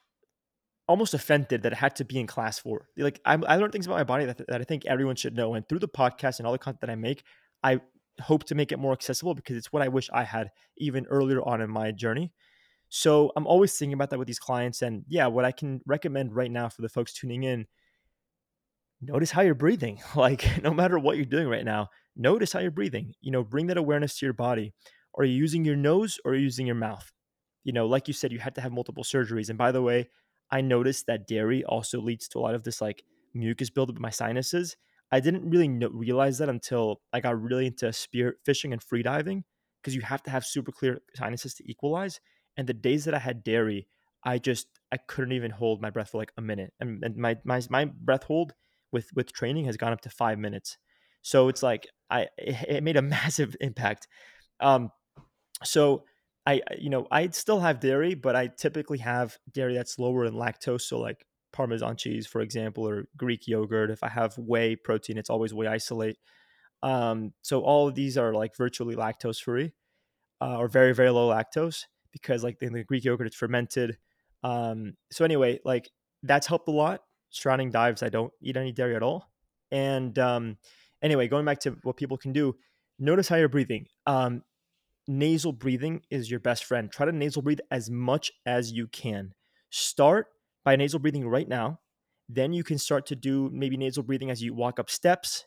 [0.88, 2.90] almost offended that it had to be in class for.
[2.98, 5.54] Like I, I learned things about my body that, that I think everyone should know.
[5.54, 7.24] And through the podcast and all the content that I make,
[7.64, 7.82] I
[8.20, 10.50] hope to make it more accessible because it's what I wish I had
[10.80, 12.34] even earlier on in my journey.
[12.90, 14.82] So I'm always thinking about that with these clients.
[14.82, 17.68] And yeah, what I can recommend right now for the folks tuning in,
[19.00, 20.02] notice how you're breathing.
[20.16, 23.14] Like no matter what you're doing right now, notice how you're breathing.
[23.22, 24.74] You know, bring that awareness to your body.
[25.18, 27.12] Are you using your nose or using your mouth?
[27.64, 29.50] You know, like you said, you had to have multiple surgeries.
[29.50, 30.10] And by the way,
[30.52, 33.04] I noticed that dairy also leads to a lot of this like
[33.34, 34.76] mucus buildup in my sinuses.
[35.12, 39.04] I didn't really know, realize that until I got really into spear fishing and free
[39.04, 39.44] diving
[39.82, 42.20] because you have to have super clear sinuses to equalize.
[42.58, 43.88] And the days that I had dairy,
[44.24, 47.38] I just I couldn't even hold my breath for like a minute, and, and my
[47.44, 48.54] my my breath hold
[48.92, 50.78] with with training has gone up to five minutes.
[51.22, 54.08] So it's like I it made a massive impact.
[54.60, 54.92] Um,
[55.64, 56.04] so
[56.46, 60.34] I you know I still have dairy, but I typically have dairy that's lower in
[60.34, 60.82] lactose.
[60.82, 63.92] So like Parmesan cheese, for example, or Greek yogurt.
[63.92, 66.18] If I have whey protein, it's always whey isolate.
[66.82, 69.74] Um, so all of these are like virtually lactose free,
[70.42, 73.98] uh, or very very low lactose because like in the Greek yogurt it's fermented.
[74.44, 75.90] Um, so anyway, like
[76.24, 77.02] that's helped a lot.
[77.30, 79.30] Surrounding dives, I don't eat any dairy at all.
[79.72, 80.58] And um,
[81.02, 82.56] anyway, going back to what people can do,
[82.98, 83.88] notice how you're breathing.
[84.06, 84.44] Um,
[85.08, 86.92] nasal breathing is your best friend.
[86.92, 89.34] Try to nasal breathe as much as you can.
[89.70, 90.28] Start
[90.64, 91.80] by nasal breathing right now.
[92.28, 95.46] Then you can start to do maybe nasal breathing as you walk up steps,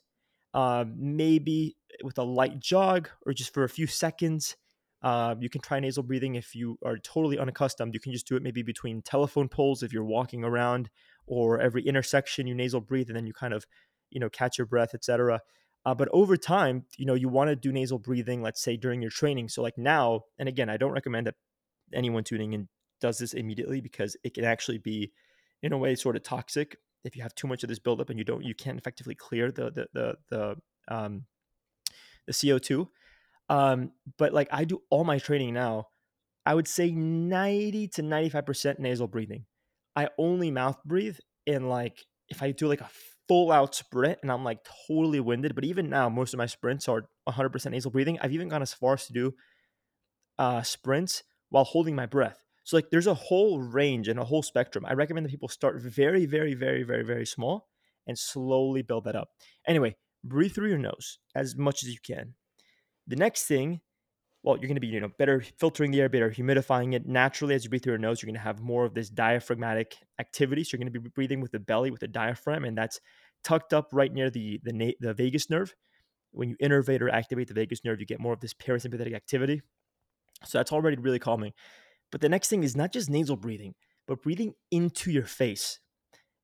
[0.52, 4.56] uh, maybe with a light jog or just for a few seconds.
[5.02, 7.94] Uh, you can try nasal breathing if you are totally unaccustomed.
[7.94, 10.90] You can just do it maybe between telephone poles if you're walking around,
[11.26, 13.64] or every intersection you nasal breathe and then you kind of,
[14.12, 15.40] you know, catch your breath, etc.
[15.84, 19.02] Uh, but over time, you know, you want to do nasal breathing, let's say during
[19.02, 19.48] your training.
[19.48, 21.34] So, like now, and again, I don't recommend that
[21.92, 22.68] anyone tuning in
[23.00, 25.10] does this immediately because it can actually be,
[25.62, 28.18] in a way, sort of toxic if you have too much of this buildup and
[28.18, 30.56] you don't, you can't effectively clear the the the the
[30.88, 31.24] um,
[32.26, 32.88] the CO two.
[33.48, 35.88] Um, but like I do all my training now,
[36.46, 39.46] I would say ninety to ninety five percent nasal breathing.
[39.96, 42.88] I only mouth breathe in like if I do like a
[43.28, 45.54] full out sprint and I'm like totally winded.
[45.54, 48.18] But even now, most of my sprints are 100% nasal breathing.
[48.20, 49.34] I've even gone as far as to do
[50.38, 52.44] uh, sprints while holding my breath.
[52.64, 54.84] So like there's a whole range and a whole spectrum.
[54.86, 57.68] I recommend that people start very, very, very, very, very small
[58.06, 59.30] and slowly build that up.
[59.66, 62.34] Anyway, breathe through your nose as much as you can.
[63.06, 63.80] The next thing
[64.42, 67.06] well, you're going to be, you know, better filtering the air, better humidifying it.
[67.06, 69.96] Naturally, as you breathe through your nose, you're going to have more of this diaphragmatic
[70.18, 70.64] activity.
[70.64, 73.00] So you're going to be breathing with the belly, with the diaphragm, and that's
[73.44, 75.74] tucked up right near the the, na- the vagus nerve.
[76.32, 79.62] When you innervate or activate the vagus nerve, you get more of this parasympathetic activity.
[80.44, 81.52] So that's already really calming.
[82.10, 83.74] But the next thing is not just nasal breathing,
[84.08, 85.78] but breathing into your face.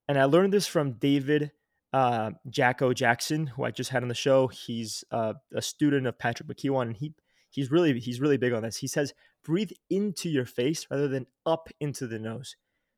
[0.06, 1.52] And I learned this from David
[1.92, 4.48] uh, Jacko Jackson, who I just had on the show.
[4.48, 7.14] He's uh, a student of Patrick McKeown, and he
[7.50, 8.76] he's really he's really big on this.
[8.76, 9.12] He says
[9.44, 12.56] breathe into your face rather than up into the nose.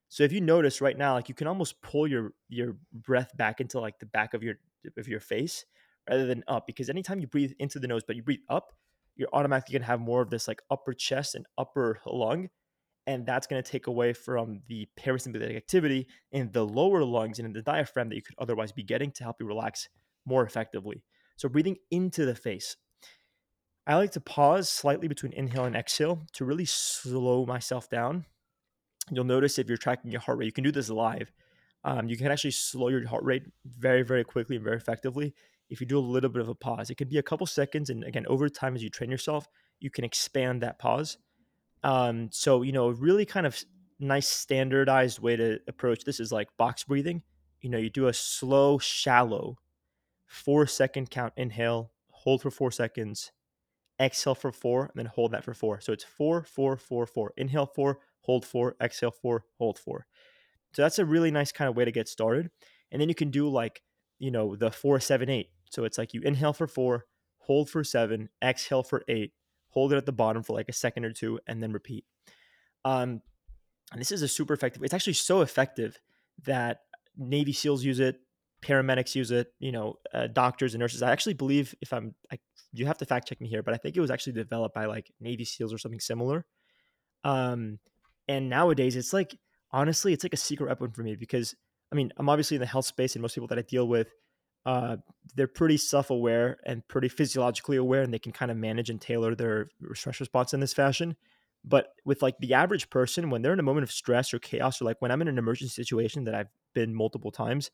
[0.08, 3.60] So if you notice right now, like you can almost pull your your breath back
[3.60, 4.56] into like the back of your
[4.98, 5.64] of your face
[6.08, 8.72] rather than up, because anytime you breathe into the nose but you breathe up,
[9.16, 12.48] you're automatically gonna have more of this like upper chest and upper lung,
[13.06, 17.52] and that's gonna take away from the parasympathetic activity in the lower lungs and in
[17.52, 19.88] the diaphragm that you could otherwise be getting to help you relax
[20.26, 21.04] more effectively.
[21.36, 22.76] So breathing into the face.
[23.86, 28.26] I like to pause slightly between inhale and exhale to really slow myself down.
[29.10, 31.32] You'll notice if you're tracking your heart rate, you can do this live.
[31.82, 35.34] Um, you can actually slow your heart rate very, very quickly and very effectively
[35.70, 36.90] if you do a little bit of a pause.
[36.90, 39.90] It could be a couple seconds, and again, over time as you train yourself, you
[39.90, 41.16] can expand that pause.
[41.82, 43.58] Um, so you know, a really kind of
[43.98, 47.22] nice standardized way to approach this is like box breathing.
[47.60, 49.58] You know, you do a slow, shallow,
[50.26, 53.32] four second count inhale, hold for four seconds,
[54.00, 55.80] exhale for four, and then hold that for four.
[55.80, 57.32] So it's four, four, four, four.
[57.36, 60.06] Inhale four, hold four, exhale four, hold four.
[60.72, 62.50] So that's a really nice kind of way to get started.
[62.90, 63.82] And then you can do like,
[64.18, 65.50] you know, the four, seven, eight.
[65.70, 67.06] So it's like you inhale for four,
[67.38, 69.32] hold for seven, exhale for eight,
[69.68, 72.04] hold it at the bottom for like a second or two, and then repeat.
[72.84, 73.22] Um,
[73.92, 74.82] and this is a super effective.
[74.82, 76.00] It's actually so effective
[76.44, 76.80] that
[77.16, 78.20] Navy SEALs use it,
[78.62, 81.02] paramedics use it, you know, uh, doctors and nurses.
[81.02, 82.38] I actually believe, if I'm, I,
[82.72, 84.86] you have to fact check me here, but I think it was actually developed by
[84.86, 86.44] like Navy SEALs or something similar.
[87.24, 87.78] Um,
[88.28, 89.36] and nowadays it's like
[89.72, 91.54] honestly, it's like a secret weapon for me because
[91.92, 94.08] I mean, I'm obviously in the health space, and most people that I deal with,
[94.64, 94.98] uh,
[95.34, 99.34] they're pretty self-aware and pretty physiologically aware, and they can kind of manage and tailor
[99.34, 101.16] their stress response in this fashion.
[101.64, 104.80] But with like the average person, when they're in a moment of stress or chaos,
[104.80, 107.70] or like when I'm in an emergency situation that I've been multiple times,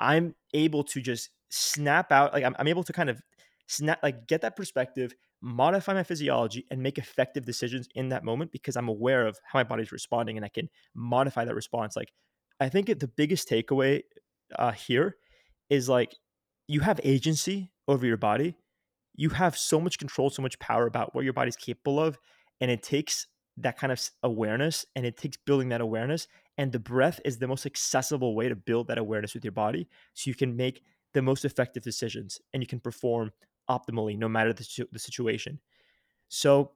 [0.00, 2.32] I'm able to just snap out.
[2.32, 3.20] Like I'm, I'm able to kind of
[3.66, 8.50] snap, like get that perspective, modify my physiology, and make effective decisions in that moment
[8.50, 11.94] because I'm aware of how my body's responding, and I can modify that response.
[11.94, 12.12] Like
[12.58, 14.02] I think the biggest takeaway
[14.58, 15.16] uh, here
[15.68, 16.16] is like
[16.66, 18.56] you have agency over your body.
[19.14, 22.18] You have so much control, so much power about what your body's capable of,
[22.60, 23.26] and it takes
[23.58, 26.26] that kind of awareness and it takes building that awareness
[26.60, 29.88] and the breath is the most accessible way to build that awareness with your body
[30.12, 30.82] so you can make
[31.14, 33.32] the most effective decisions and you can perform
[33.68, 35.58] optimally no matter the, the situation
[36.28, 36.72] so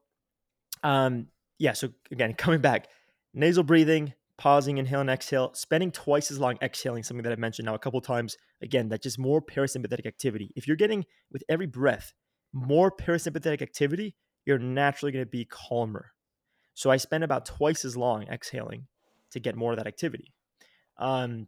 [0.83, 1.27] um
[1.59, 2.89] yeah so again coming back
[3.35, 7.67] nasal breathing pausing inhale and exhale spending twice as long exhaling something that i've mentioned
[7.67, 11.67] now a couple times again that's just more parasympathetic activity if you're getting with every
[11.67, 12.15] breath
[12.53, 14.17] more parasympathetic activity
[14.47, 16.13] you're naturally going to be calmer.
[16.75, 18.87] So I spend about twice as long exhaling
[19.35, 20.33] to get more of that activity.
[20.99, 21.47] Um,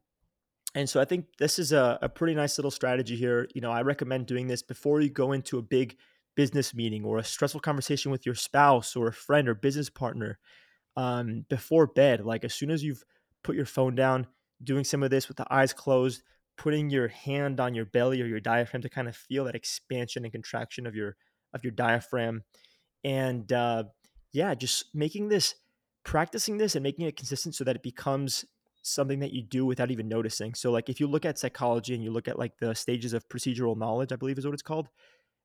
[0.75, 3.49] and so I think this is a, a pretty nice little strategy here.
[3.55, 5.97] You know, I recommend doing this before you go into a big
[6.37, 10.39] business meeting or a stressful conversation with your spouse or a friend or business partner
[10.97, 12.25] um, before bed.
[12.25, 13.03] Like as soon as you've
[13.43, 14.27] put your phone down,
[14.63, 16.23] doing some of this with the eyes closed,
[16.59, 20.25] putting your hand on your belly or your diaphragm to kind of feel that expansion
[20.25, 21.17] and contraction of your
[21.55, 22.43] of your diaphragm
[23.07, 23.85] and uh,
[24.33, 25.55] yeah, just making this,
[26.07, 28.45] practicing this, and making it consistent so that it becomes
[28.83, 30.55] something that you do without even noticing.
[30.55, 33.29] So, like if you look at psychology and you look at like the stages of
[33.29, 34.89] procedural knowledge, I believe is what it's called.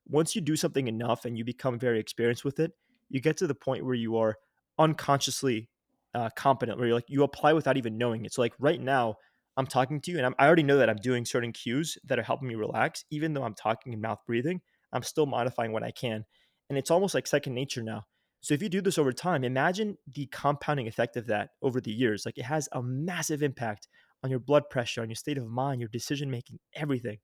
[0.07, 2.71] Once you do something enough and you become very experienced with it,
[3.09, 4.37] you get to the point where you are
[4.77, 5.69] unconsciously
[6.13, 8.33] uh, competent, where you're like you apply without even knowing it.
[8.33, 9.15] So, like right now,
[9.57, 12.19] I'm talking to you, and I'm, I already know that I'm doing certain cues that
[12.19, 14.61] are helping me relax, even though I'm talking and mouth breathing.
[14.93, 16.25] I'm still modifying what I can
[16.71, 18.05] and it's almost like second nature now.
[18.41, 21.91] So if you do this over time, imagine the compounding effect of that over the
[21.91, 22.25] years.
[22.25, 23.87] Like it has a massive impact
[24.23, 27.19] on your blood pressure, on your state of mind, your decision making, everything.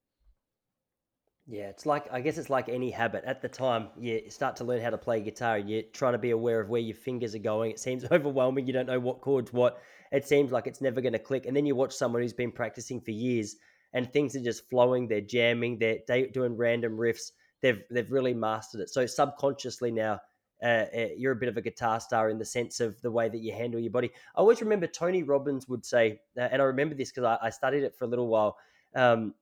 [1.47, 3.23] Yeah, it's like I guess it's like any habit.
[3.23, 6.17] At the time, you start to learn how to play guitar, and you try to
[6.17, 7.71] be aware of where your fingers are going.
[7.71, 8.67] It seems overwhelming.
[8.67, 9.79] You don't know what chords what.
[10.11, 11.45] It seems like it's never going to click.
[11.45, 13.55] And then you watch someone who's been practicing for years,
[13.93, 15.07] and things are just flowing.
[15.07, 15.79] They're jamming.
[15.79, 18.89] They're doing random riffs they've they've really mastered it.
[18.89, 20.19] So subconsciously now,
[20.61, 23.29] uh, uh, you're a bit of a guitar star in the sense of the way
[23.29, 24.09] that you handle your body.
[24.35, 27.49] I always remember Tony Robbins would say, uh, and I remember this because I, I,
[27.49, 28.57] studied it for a little while.
[28.95, 29.35] Um,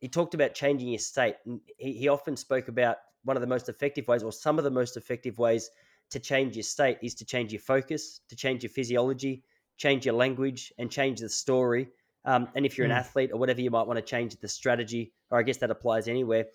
[0.00, 3.46] he talked about changing your state, and he, he often spoke about one of the
[3.46, 5.70] most effective ways, or some of the most effective ways
[6.10, 9.42] to change your state, is to change your focus, to change your physiology,
[9.76, 11.88] change your language, and change the story.
[12.24, 12.98] Um, and if you're an mm.
[12.98, 16.08] athlete or whatever, you might want to change the strategy, or I guess that applies
[16.08, 16.46] anywhere.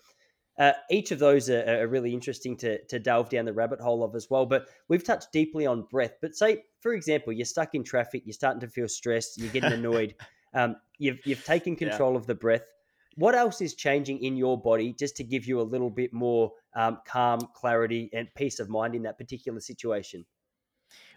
[0.60, 4.04] Uh, each of those are, are, really interesting to, to delve down the rabbit hole
[4.04, 4.44] of as well.
[4.44, 6.12] But we've touched deeply on breath.
[6.20, 9.72] But say, for example, you're stuck in traffic, you're starting to feel stressed, you're getting
[9.72, 10.14] annoyed.
[10.54, 12.18] um, you've you've taken control yeah.
[12.18, 12.64] of the breath.
[13.14, 16.52] What else is changing in your body just to give you a little bit more
[16.76, 20.26] um, calm, clarity, and peace of mind in that particular situation?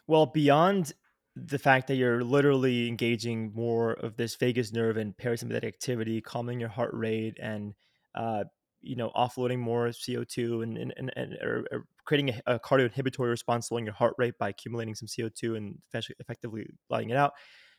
[0.07, 0.93] Well, beyond
[1.35, 6.61] the fact that you're literally engaging more of this vagus nerve and parasympathetic activity, calming
[6.61, 7.73] your heart rate, and
[8.15, 8.45] uh,
[8.83, 12.85] you know offloading more CO2 and and, and, and or, or creating a, a cardio
[12.85, 15.79] inhibitory response, slowing your heart rate by accumulating some CO2 and
[16.19, 17.33] effectively letting it out.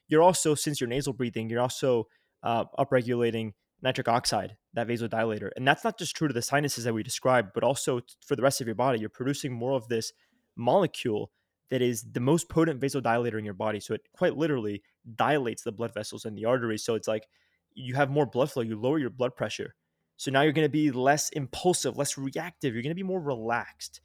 [0.09, 2.09] You're also since you're nasal breathing, you're also
[2.43, 3.53] uh, upregulating
[3.83, 7.51] nitric oxide, that vasodilator, and that's not just true to the sinuses that we described,
[7.55, 8.99] but also for the rest of your body.
[8.99, 10.13] You're producing more of this
[10.57, 11.31] molecule
[11.71, 13.81] that is the most potent vasodilator in your body.
[13.81, 14.83] So it quite literally
[15.17, 16.85] dilates the blood vessels and the arteries.
[16.85, 17.27] So it's like
[17.75, 19.75] you have more blood flow, you lower your blood pressure
[20.17, 22.75] so now you're going to be less impulsive, less reactive.
[22.75, 24.01] You're going to be more relaxed.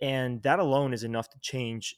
[0.00, 1.96] and that alone is enough to change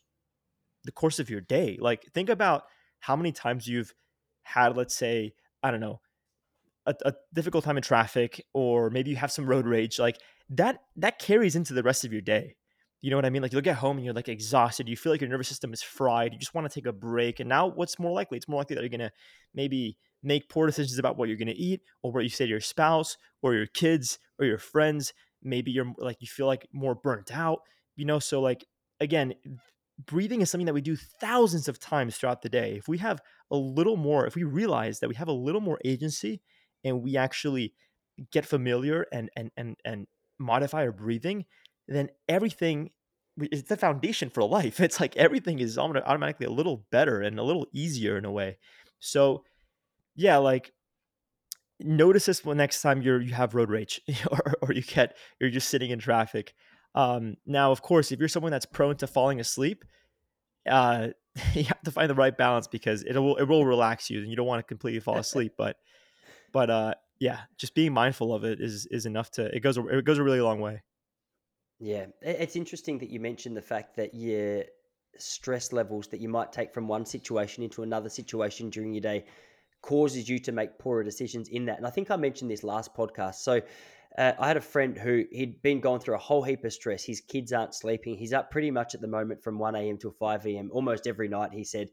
[0.85, 1.77] the course of your day.
[1.81, 2.65] Like think about
[3.01, 3.95] how many times you've
[4.43, 6.01] had, let's say, I don't know,
[6.87, 9.99] a, a, difficult time in traffic, or maybe you have some road rage.
[9.99, 10.19] Like
[10.51, 12.57] that, that carries into the rest of your day.
[13.03, 13.43] You know what I mean?
[13.43, 14.89] Like you get home and you're like exhausted.
[14.89, 16.33] You feel like your nervous system is fried.
[16.33, 17.41] You just want to take a break.
[17.41, 18.37] And now, what's more likely?
[18.37, 19.13] It's more likely that you're gonna
[19.55, 22.61] maybe make poor decisions about what you're gonna eat, or what you say to your
[22.61, 25.13] spouse, or your kids, or your friends.
[25.43, 27.61] Maybe you're like you feel like more burnt out.
[27.97, 28.65] You know, so like
[29.01, 29.35] again,
[30.07, 32.77] breathing is something that we do thousands of times throughout the day.
[32.77, 35.79] If we have a little more, if we realize that we have a little more
[35.85, 36.43] agency
[36.85, 37.75] and we actually
[38.33, 40.07] get familiar and and and and
[40.39, 41.45] modify our breathing,
[41.89, 42.91] then everything
[43.41, 44.81] it's the foundation for life.
[44.81, 48.59] It's like everything is automatically a little better and a little easier in a way.
[48.99, 49.45] So
[50.15, 50.73] yeah, like
[51.79, 54.01] notice this when next time you're you have road rage
[54.31, 56.55] or, or you get you're just sitting in traffic
[56.95, 59.85] um, now, of course, if you're someone that's prone to falling asleep,
[60.69, 61.09] uh,
[61.55, 64.29] you have to find the right balance because it will it will relax you, and
[64.29, 65.53] you don't want to completely fall asleep.
[65.57, 65.77] but
[66.53, 70.05] but uh, yeah, just being mindful of it is is enough to it goes it
[70.05, 70.83] goes a really long way.
[71.79, 74.65] Yeah, it's interesting that you mentioned the fact that your
[75.17, 79.25] stress levels that you might take from one situation into another situation during your day
[79.83, 81.79] causes you to make poorer decisions in that.
[81.79, 83.37] And I think I mentioned this last podcast.
[83.37, 83.61] So
[84.19, 87.05] uh, I had a friend who he'd been going through a whole heap of stress.
[87.05, 88.17] His kids aren't sleeping.
[88.17, 89.99] He's up pretty much at the moment from 1 a.m.
[89.99, 90.71] till 5 a.m.
[90.73, 91.89] almost every night, he said.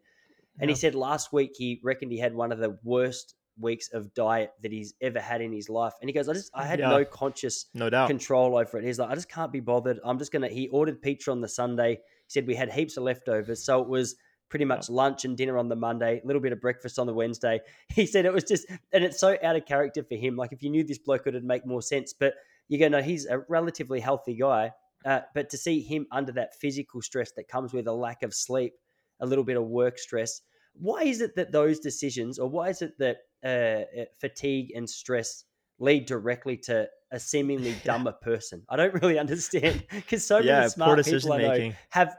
[0.60, 4.14] And he said last week he reckoned he had one of the worst weeks of
[4.14, 5.94] diet that he's ever had in his life.
[6.02, 6.90] And he goes, I just I had yeah.
[6.90, 8.08] no conscious no doubt.
[8.08, 8.84] control over it.
[8.84, 10.00] He's like, I just can't be bothered.
[10.04, 11.92] I'm just gonna he ordered pizza on the Sunday.
[11.92, 13.64] He said we had heaps of leftovers.
[13.64, 14.16] So it was
[14.50, 17.14] pretty much lunch and dinner on the Monday, a little bit of breakfast on the
[17.14, 17.60] Wednesday.
[17.90, 20.36] He said it was just, and it's so out of character for him.
[20.36, 22.14] Like if you knew this bloke, it would make more sense.
[22.14, 22.36] But
[22.68, 24.72] you go, no, he's a relatively healthy guy.
[25.06, 28.34] Uh, but to see him under that physical stress that comes with a lack of
[28.34, 28.74] sleep,
[29.20, 30.42] a little bit of work stress,
[30.74, 34.90] why is it that those decisions, or why is it that uh, uh fatigue and
[34.90, 35.46] stress
[35.80, 38.64] lead directly to a seemingly dumber person?
[38.70, 42.16] I don't really understand because so yeah, many smart people I know have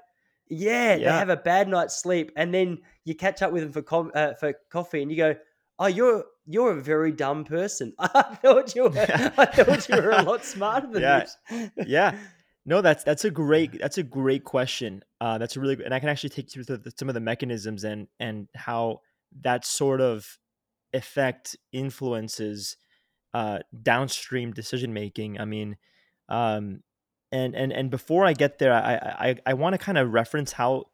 [0.50, 3.72] yeah, yeah, they have a bad night's sleep, and then you catch up with them
[3.72, 5.34] for com- uh, for coffee, and you go,
[5.78, 7.94] "Oh, you're you're a very dumb person.
[7.98, 8.90] I thought you were,
[9.38, 11.24] I thought you were a lot smarter than yeah.
[11.50, 12.16] this." yeah,
[12.64, 15.02] no, that's that's a great that's a great question.
[15.20, 17.20] Uh, that's a really and I can actually take you through the, some of the
[17.20, 19.00] mechanisms and and how
[19.42, 20.38] that sort of
[20.92, 22.76] effect influences
[23.34, 25.40] uh, downstream decision making.
[25.40, 25.76] I mean,
[26.28, 26.82] um,
[27.32, 28.94] and and and before I get there, I
[29.28, 30.86] I, I want to kind of reference how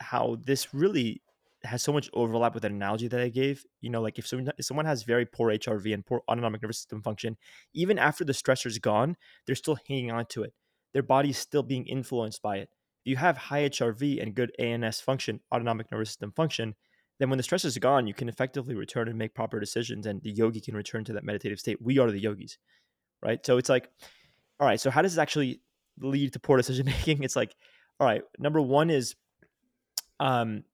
[0.00, 1.22] how this really
[1.64, 3.64] has so much overlap with that analogy that I gave.
[3.80, 6.78] You know, like if someone if someone has very poor HRV and poor autonomic nervous
[6.78, 7.36] system function,
[7.74, 10.54] even after the stressor's gone, they're still hanging on to it.
[10.92, 12.68] Their body's still being influenced by it.
[13.04, 16.74] If you have high HRV and good ANS function, autonomic nervous system function,
[17.18, 20.22] then when the stress is gone, you can effectively return and make proper decisions, and
[20.22, 21.80] the yogi can return to that meditative state.
[21.80, 22.58] We are the yogis,
[23.22, 23.44] right?
[23.44, 23.90] So it's like
[24.60, 25.60] all right, so how does this actually
[25.98, 27.22] lead to poor decision making?
[27.22, 27.54] It's like,
[27.98, 29.16] all right, number one is
[30.20, 30.64] um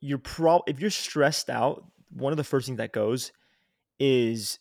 [0.00, 3.32] you're pro if you're stressed out, one of the first things that goes
[3.98, 4.58] is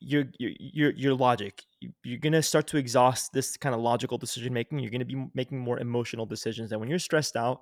[0.00, 1.62] your your your, your logic.
[2.02, 4.78] You're gonna start to exhaust this kind of logical decision making.
[4.78, 6.72] You're gonna be making more emotional decisions.
[6.72, 7.60] And when you're stressed out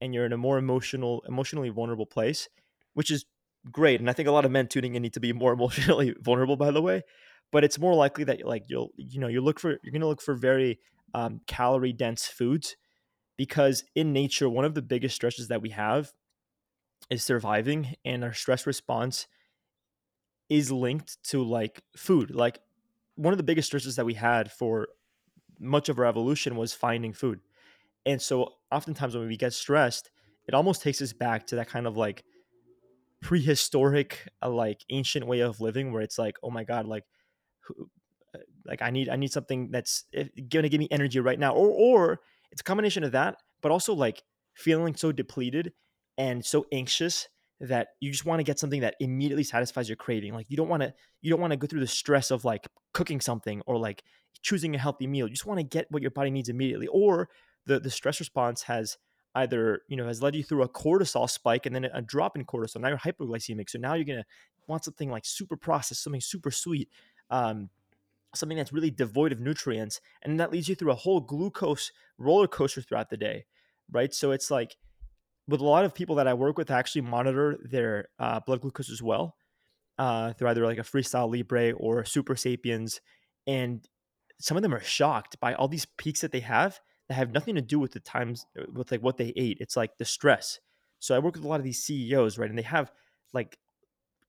[0.00, 2.48] and you're in a more emotional, emotionally vulnerable place,
[2.94, 3.24] which is
[3.72, 4.00] great.
[4.00, 6.56] And I think a lot of men tuning in need to be more emotionally vulnerable,
[6.56, 7.02] by the way
[7.52, 10.06] but it's more likely that like you'll you know you look for you're going to
[10.06, 10.78] look for very
[11.14, 12.76] um, calorie dense foods
[13.36, 16.12] because in nature one of the biggest stresses that we have
[17.10, 19.26] is surviving and our stress response
[20.48, 22.34] is linked to like food.
[22.34, 22.58] Like
[23.14, 24.88] one of the biggest stresses that we had for
[25.58, 27.40] much of our evolution was finding food.
[28.06, 30.10] And so oftentimes when we get stressed
[30.48, 32.24] it almost takes us back to that kind of like
[33.20, 37.04] prehistoric uh, like ancient way of living where it's like oh my god like
[38.66, 41.54] like I need I need something that's eh, going to give me energy right now,
[41.54, 42.20] or or
[42.52, 44.22] it's a combination of that, but also like
[44.54, 45.72] feeling so depleted
[46.16, 47.28] and so anxious
[47.60, 50.34] that you just want to get something that immediately satisfies your craving.
[50.34, 52.68] Like you don't want to you don't want to go through the stress of like
[52.92, 54.04] cooking something or like
[54.42, 55.26] choosing a healthy meal.
[55.26, 56.86] You just want to get what your body needs immediately.
[56.88, 57.28] Or
[57.66, 58.98] the the stress response has
[59.34, 62.44] either you know has led you through a cortisol spike and then a drop in
[62.44, 62.80] cortisol.
[62.80, 64.26] Now you're hypoglycemic, so now you're gonna
[64.66, 66.88] want something like super processed, something super sweet
[67.30, 67.70] um,
[68.34, 72.46] something that's really devoid of nutrients, and that leads you through a whole glucose roller
[72.46, 73.44] coaster throughout the day,
[73.90, 74.12] right?
[74.12, 74.76] So it's like
[75.46, 78.60] with a lot of people that I work with, I actually monitor their uh, blood
[78.60, 79.36] glucose as well
[79.98, 83.00] uh, through either like a Freestyle Libre or Supersapiens,
[83.46, 83.86] and
[84.40, 87.54] some of them are shocked by all these peaks that they have that have nothing
[87.54, 89.58] to do with the times with like what they ate.
[89.60, 90.60] It's like the stress.
[91.00, 92.50] So I work with a lot of these CEOs, right?
[92.50, 92.92] And they have
[93.32, 93.58] like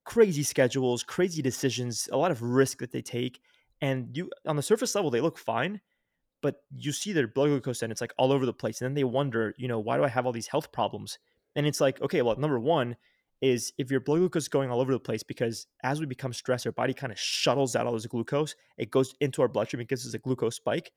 [0.05, 3.39] crazy schedules, crazy decisions, a lot of risk that they take.
[3.81, 5.81] And you on the surface level, they look fine,
[6.41, 8.81] but you see their blood glucose and it's like all over the place.
[8.81, 11.17] And then they wonder, you know, why do I have all these health problems?
[11.55, 12.95] And it's like, okay, well, number one
[13.41, 16.33] is if your blood glucose is going all over the place because as we become
[16.33, 18.55] stressed, our body kind of shuttles out all this glucose.
[18.77, 20.91] It goes into our bloodstream, it gives us a glucose spike.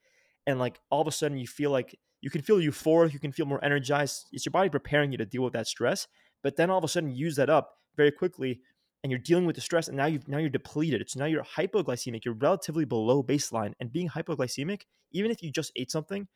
[0.47, 3.33] And like all of a sudden you feel like you can feel euphoric, you can
[3.33, 4.29] feel more energized.
[4.33, 6.09] It's your body preparing you to deal with that stress.
[6.43, 8.61] But then all of a sudden you use that up very quickly
[9.03, 11.09] and you're dealing with the stress and now you've now you're depleted.
[11.11, 13.73] So now you're hypoglycemic, you're relatively below baseline.
[13.81, 14.83] And being hypoglycemic,
[15.13, 16.29] even if you just ate something,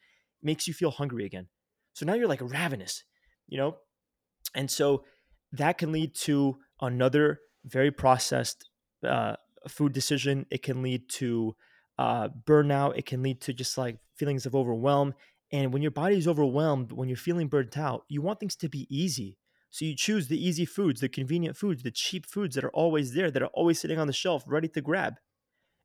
[0.42, 1.48] makes you feel hungry again.
[1.94, 3.04] So now you're like ravenous,
[3.48, 3.76] you know?
[4.54, 5.04] And so
[5.52, 8.68] that can lead to another very processed
[9.06, 9.36] uh,
[9.68, 10.46] food decision.
[10.50, 11.56] It can lead to
[11.98, 12.98] uh, burnout.
[12.98, 15.14] It can lead to just like feelings of overwhelm.
[15.52, 18.68] And when your body is overwhelmed, when you're feeling burnt out, you want things to
[18.68, 19.38] be easy.
[19.76, 23.12] So you choose the easy foods, the convenient foods, the cheap foods that are always
[23.12, 25.16] there, that are always sitting on the shelf, ready to grab.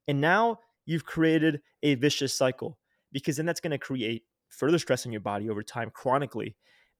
[0.08, 2.78] And now you've created a vicious cycle
[3.12, 6.56] because then that's going to create further stress on your body over time chronically.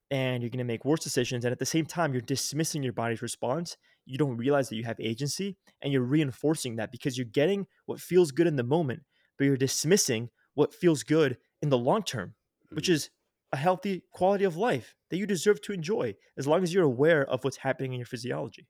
[0.10, 1.46] And you're going to make worse decisions.
[1.46, 3.78] And at the same time, you're dismissing your body's response.
[4.06, 8.02] You don't realize that you have agency and you're reinforcing that because you're getting what
[8.02, 9.04] feels good in the moment,
[9.38, 12.34] but you're dismissing what feels good in the long term,
[12.74, 12.96] which mm.
[12.96, 13.12] is
[13.54, 17.24] a healthy quality of life that you deserve to enjoy as long as you're aware
[17.30, 18.68] of what's happening in your physiology.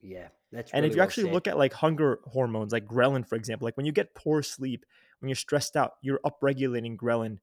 [0.00, 1.32] Yeah, that's and really if you well actually said.
[1.32, 4.84] look at like hunger hormones, like ghrelin, for example, like when you get poor sleep,
[5.20, 7.38] when you're stressed out, you're upregulating ghrelin.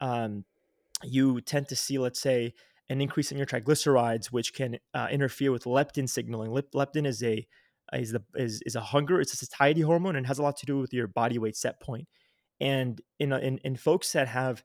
[0.00, 0.44] Um,
[1.04, 2.52] you tend to see, let's say,
[2.88, 6.50] an increase in your triglycerides, which can uh, interfere with leptin signaling.
[6.50, 7.46] Lep- leptin is a
[7.92, 10.66] is the is, is a hunger, it's a satiety hormone, and has a lot to
[10.66, 12.08] do with your body weight set point.
[12.60, 14.64] And in in in folks that have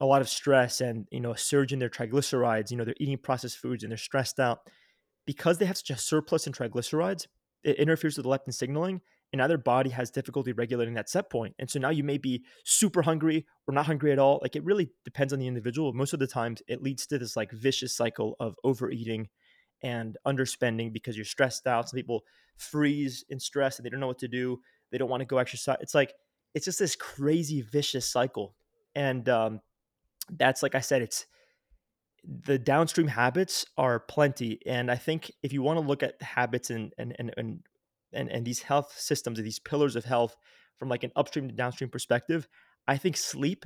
[0.00, 2.94] a lot of stress and you know a surge in their triglycerides, you know they're
[3.00, 4.60] eating processed foods and they're stressed out
[5.26, 7.26] because they have such a surplus in triglycerides.
[7.62, 11.30] It interferes with the leptin signaling, and now their body has difficulty regulating that set
[11.30, 11.54] point.
[11.58, 14.40] And so now you may be super hungry or not hungry at all.
[14.42, 15.92] Like it really depends on the individual.
[15.92, 19.28] Most of the times, it leads to this like vicious cycle of overeating
[19.82, 21.88] and underspending because you're stressed out.
[21.88, 22.24] Some people
[22.56, 24.60] freeze in stress and they don't know what to do.
[24.90, 25.78] They don't want to go exercise.
[25.80, 26.12] It's like
[26.54, 28.54] it's just this crazy vicious cycle.
[28.94, 29.60] And um,
[30.36, 31.26] that's like I said, it's
[32.24, 34.58] the downstream habits are plenty.
[34.66, 37.60] And I think if you want to look at the habits and and and and
[38.12, 40.36] and, and these health systems and these pillars of health
[40.76, 42.48] from like an upstream to downstream perspective,
[42.88, 43.64] I think sleep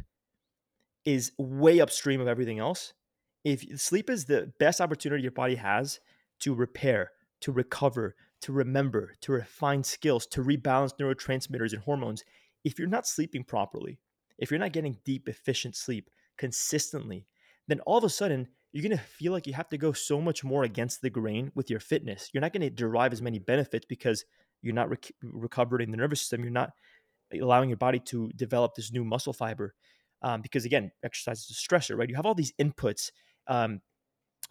[1.04, 2.92] is way upstream of everything else.
[3.44, 6.00] If sleep is the best opportunity your body has
[6.40, 7.10] to repair,
[7.42, 12.24] to recover, to remember, to refine skills, to rebalance neurotransmitters and hormones,
[12.64, 13.98] if you're not sleeping properly,
[14.38, 17.26] if you're not getting deep, efficient sleep, consistently,
[17.68, 20.20] then all of a sudden you're going to feel like you have to go so
[20.20, 22.30] much more against the grain with your fitness.
[22.32, 24.24] You're not going to derive as many benefits because
[24.62, 26.42] you're not rec- recovering the nervous system.
[26.42, 26.72] You're not
[27.32, 29.74] allowing your body to develop this new muscle fiber.
[30.22, 32.08] Um, because again, exercise is a stressor, right?
[32.08, 33.12] You have all these inputs.
[33.46, 33.80] Um,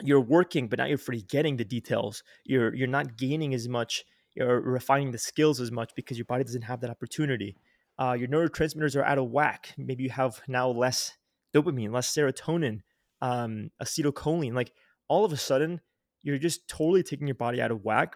[0.01, 2.23] you're working, but now you're forgetting the details.
[2.45, 4.05] You're you're not gaining as much.
[4.35, 7.57] You're refining the skills as much because your body doesn't have that opportunity.
[7.99, 9.73] Uh, your neurotransmitters are out of whack.
[9.77, 11.11] Maybe you have now less
[11.53, 12.81] dopamine, less serotonin,
[13.21, 14.53] um, acetylcholine.
[14.53, 14.73] Like
[15.07, 15.81] all of a sudden,
[16.21, 18.15] you're just totally taking your body out of whack.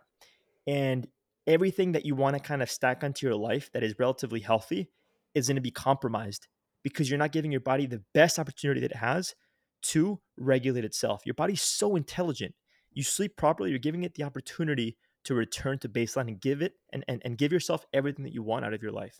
[0.65, 1.07] And
[1.45, 4.89] everything that you want to kind of stack onto your life that is relatively healthy
[5.33, 6.47] is going to be compromised
[6.83, 9.35] because you're not giving your body the best opportunity that it has
[9.81, 11.21] to regulate itself.
[11.25, 12.55] Your body's so intelligent.
[12.91, 16.73] You sleep properly, you're giving it the opportunity to return to baseline and give it
[16.91, 19.19] and, and, and give yourself everything that you want out of your life.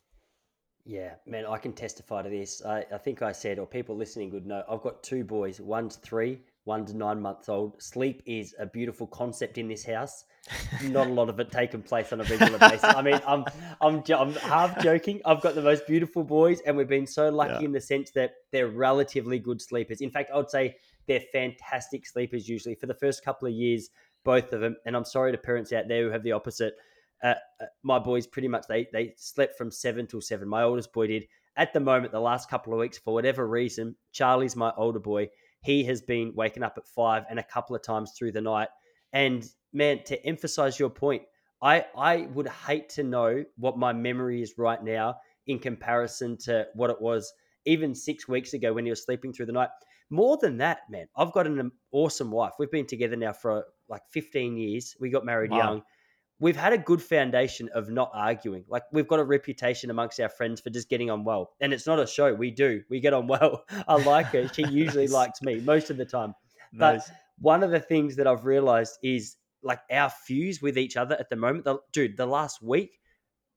[0.88, 2.63] Yeah, man, I can testify to this.
[2.65, 5.59] I, I think I said, or people listening would know, I've got two boys.
[5.59, 7.81] One's three, one's nine months old.
[7.81, 10.23] Sleep is a beautiful concept in this house.
[10.83, 12.85] Not a lot of it taking place on a regular basis.
[12.85, 13.43] I mean, I'm,
[13.81, 15.19] I'm, I'm half joking.
[15.25, 17.65] I've got the most beautiful boys, and we've been so lucky yeah.
[17.65, 19.99] in the sense that they're relatively good sleepers.
[19.99, 22.75] In fact, I would say they're fantastic sleepers usually.
[22.75, 23.89] For the first couple of years,
[24.23, 26.75] both of them, and I'm sorry to parents out there who have the opposite
[27.24, 30.47] uh, uh, my boys pretty much they they slept from seven till seven.
[30.47, 31.26] My oldest boy did.
[31.55, 35.30] At the moment, the last couple of weeks, for whatever reason, Charlie's my older boy.
[35.61, 38.68] He has been waking up at five and a couple of times through the night.
[39.11, 39.43] And
[39.74, 41.24] man, to emphasize your point,
[41.61, 45.15] I I would hate to know what my memory is right now
[45.47, 47.34] in comparison to what it was
[47.65, 49.70] even six weeks ago when he was sleeping through the night.
[50.09, 52.53] More than that, man, I've got an awesome wife.
[52.59, 54.95] We've been together now for like 15 years.
[55.01, 55.57] We got married wow.
[55.57, 55.82] young
[56.39, 58.63] we've had a good foundation of not arguing.
[58.67, 61.51] Like we've got a reputation amongst our friends for just getting on well.
[61.61, 62.33] And it's not a show.
[62.33, 62.83] We do.
[62.89, 63.63] We get on well.
[63.88, 64.47] I like her.
[64.49, 66.33] She usually likes me most of the time.
[66.71, 67.07] Nice.
[67.07, 71.15] But one of the things that I've realized is like our fuse with each other
[71.19, 71.65] at the moment.
[71.65, 72.99] The, dude, the last week,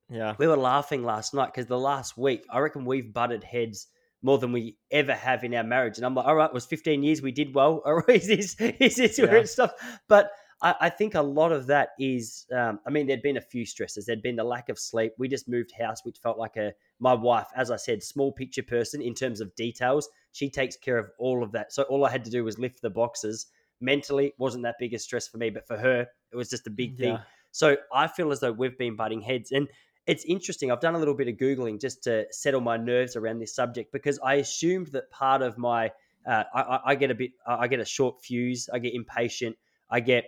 [0.08, 0.34] Yeah.
[0.38, 3.88] we were laughing last night because the last week, I reckon we've butted heads
[4.22, 5.96] more than we ever have in our marriage.
[5.96, 7.82] And I'm like, all right, it was 15 years, we did well.
[7.86, 9.40] Or is this, is this where Yeah.
[9.40, 9.82] it stops?
[10.08, 10.30] But
[10.62, 13.64] I, I think a lot of that is, um, I mean, there'd been a few
[13.64, 14.06] stresses.
[14.06, 15.12] There'd been the lack of sleep.
[15.18, 18.62] We just moved house, which felt like a, my wife, as I said, small picture
[18.62, 20.08] person in terms of details.
[20.32, 21.72] She takes care of all of that.
[21.72, 23.46] So all I had to do was lift the boxes.
[23.80, 26.70] Mentally, wasn't that big a stress for me, but for her, it was just a
[26.70, 27.14] big thing.
[27.14, 27.20] Yeah.
[27.52, 29.52] So I feel as though we've been butting heads.
[29.52, 29.66] And
[30.06, 30.70] it's interesting.
[30.70, 33.92] I've done a little bit of Googling just to settle my nerves around this subject
[33.92, 35.90] because I assumed that part of my,
[36.26, 39.56] uh, I, I- I get a bit, I get a short fuse, I get impatient,
[39.90, 40.24] I get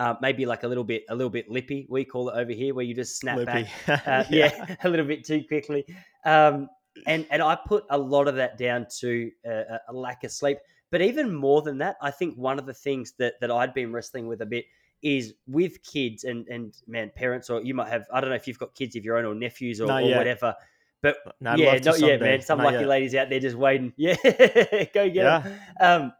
[0.00, 2.72] uh, maybe like a little bit, a little bit lippy, we call it over here,
[2.74, 3.66] where you just snap back
[4.06, 4.76] uh, yeah.
[4.84, 5.84] a little bit too quickly.
[6.24, 6.68] Um,
[7.06, 10.32] and and I put a lot of that down to uh, a- a lack of
[10.32, 10.58] sleep.
[10.90, 13.92] But even more than that, I think one of the things that that I'd been
[13.92, 14.64] wrestling with a bit
[15.02, 18.48] is with kids and and man, parents, or you might have I don't know if
[18.48, 20.54] you've got kids of your own or nephews or, or whatever.
[21.02, 22.42] But I'd yeah, not yet, man.
[22.42, 22.88] Some Not lucky yet.
[22.88, 23.92] ladies out there just waiting.
[23.98, 24.16] Yeah,
[24.92, 25.38] go get Yeah.
[25.40, 26.02] them.
[26.02, 26.12] Um,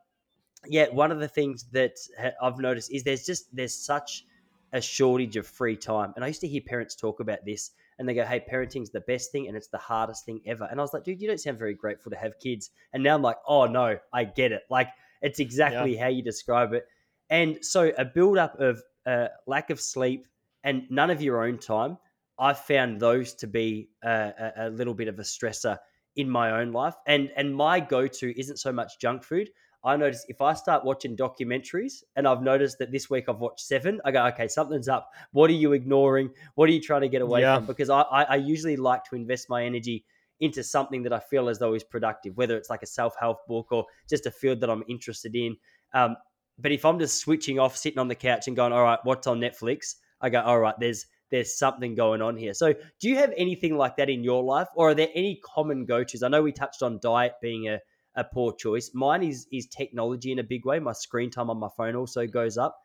[0.66, 1.96] yeah, one of the things that
[2.42, 4.24] I've noticed is there's just there's such
[4.72, 8.08] a shortage of free time, and I used to hear parents talk about this, and
[8.08, 10.82] they go, "Hey, parenting's the best thing, and it's the hardest thing ever." And I
[10.82, 13.38] was like, "Dude, you don't sound very grateful to have kids." And now I'm like,
[13.46, 14.62] "Oh no, I get it.
[14.70, 14.88] Like
[15.22, 16.86] it's exactly how you describe it."
[17.28, 20.26] And so a build up of uh, lack of sleep
[20.64, 21.98] and none of your own time,
[22.38, 25.78] I found those to be uh, a, a little bit of a stressor
[26.16, 26.94] in my own life.
[27.06, 29.50] And and my go to isn't so much junk food.
[29.82, 33.60] I notice if I start watching documentaries and I've noticed that this week I've watched
[33.66, 35.10] seven, I go, okay, something's up.
[35.32, 36.30] What are you ignoring?
[36.54, 37.56] What are you trying to get away Yeah.
[37.56, 37.66] from?
[37.66, 40.04] Because I, I, I usually like to invest my energy
[40.40, 43.46] into something that I feel as though is productive, whether it's like a self help
[43.46, 45.56] book or just a field that I'm interested in.
[45.94, 46.16] Um,
[46.58, 49.26] but if I'm just switching off, sitting on the couch and going, all right, what's
[49.26, 49.94] on Netflix?
[50.20, 52.52] I go, all right, there's there's something going on here.
[52.52, 55.84] So, do you have anything like that in your life, or are there any common
[55.86, 56.22] go tos?
[56.22, 57.78] I know we touched on diet being a,
[58.14, 58.90] a poor choice.
[58.94, 60.78] Mine is is technology in a big way.
[60.80, 62.78] My screen time on my phone also goes up.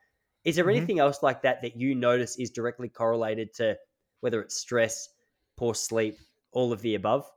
[0.43, 0.69] Is there Mhm.
[0.69, 3.78] anything else like that that you notice is directly correlated to
[4.21, 5.09] whether it's stress,
[5.57, 6.15] poor sleep,
[6.51, 7.30] all of the above?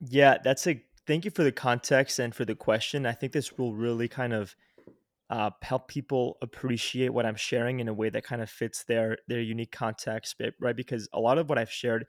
[0.00, 3.06] Yeah, that's a thank you for the context and for the question.
[3.06, 4.54] I think this will really kind of
[5.30, 9.18] uh, help people appreciate what I'm sharing in a way that kind of fits their
[9.28, 10.76] their unique context, right?
[10.76, 12.06] Because a lot of what I've shared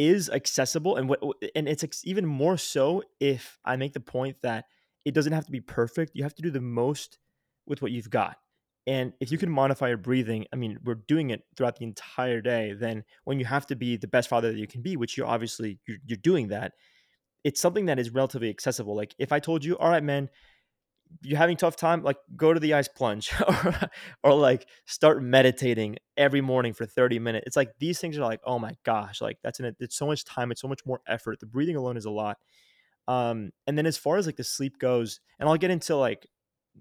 [0.00, 1.20] is accessible, and what
[1.54, 4.64] and it's even more so if I make the point that
[5.04, 6.12] it doesn't have to be perfect.
[6.14, 7.18] You have to do the most
[7.66, 8.38] with what you've got.
[8.86, 12.40] And if you can modify your breathing, I mean, we're doing it throughout the entire
[12.40, 12.72] day.
[12.72, 15.26] Then when you have to be the best father that you can be, which you're
[15.26, 16.72] obviously you're, you're doing that,
[17.44, 18.96] it's something that is relatively accessible.
[18.96, 20.28] Like if I told you, all right, man,
[21.22, 23.74] you're having tough time, like go to the ice plunge or,
[24.22, 27.44] or like start meditating every morning for 30 minutes.
[27.46, 30.24] It's like these things are like, oh my gosh, like that's an it's so much
[30.24, 31.40] time, it's so much more effort.
[31.40, 32.38] The breathing alone is a lot.
[33.08, 36.26] Um, and then as far as like the sleep goes, and I'll get into like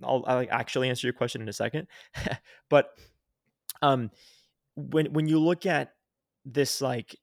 [0.03, 1.87] I'll, I'll like actually answer your question in a second.
[2.69, 2.89] but
[3.81, 4.11] um
[4.75, 5.93] when when you look at
[6.45, 7.15] this like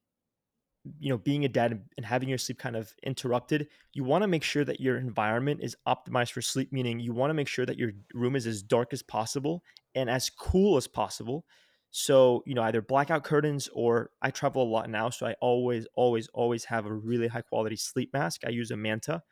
[0.98, 4.28] you know being a dad and- having your sleep kind of interrupted you want to
[4.28, 7.66] make sure that your environment is optimized for sleep meaning you want to make sure
[7.66, 9.62] that your room is as dark as possible
[9.96, 11.44] and as cool as possible.
[11.90, 15.86] So you know either blackout curtains or i travel a lot now so i always
[15.94, 18.42] always always have a really high quality sleep mask.
[18.46, 19.22] I use a manta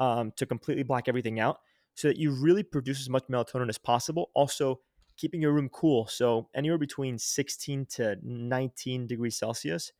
[0.00, 1.58] um, to completely black everything out
[1.94, 4.30] so that you really produce as much melatonin as possible.
[4.34, 4.80] Also
[5.16, 9.92] keeping your room cool so anywhere between 16 to 19 degrees celsius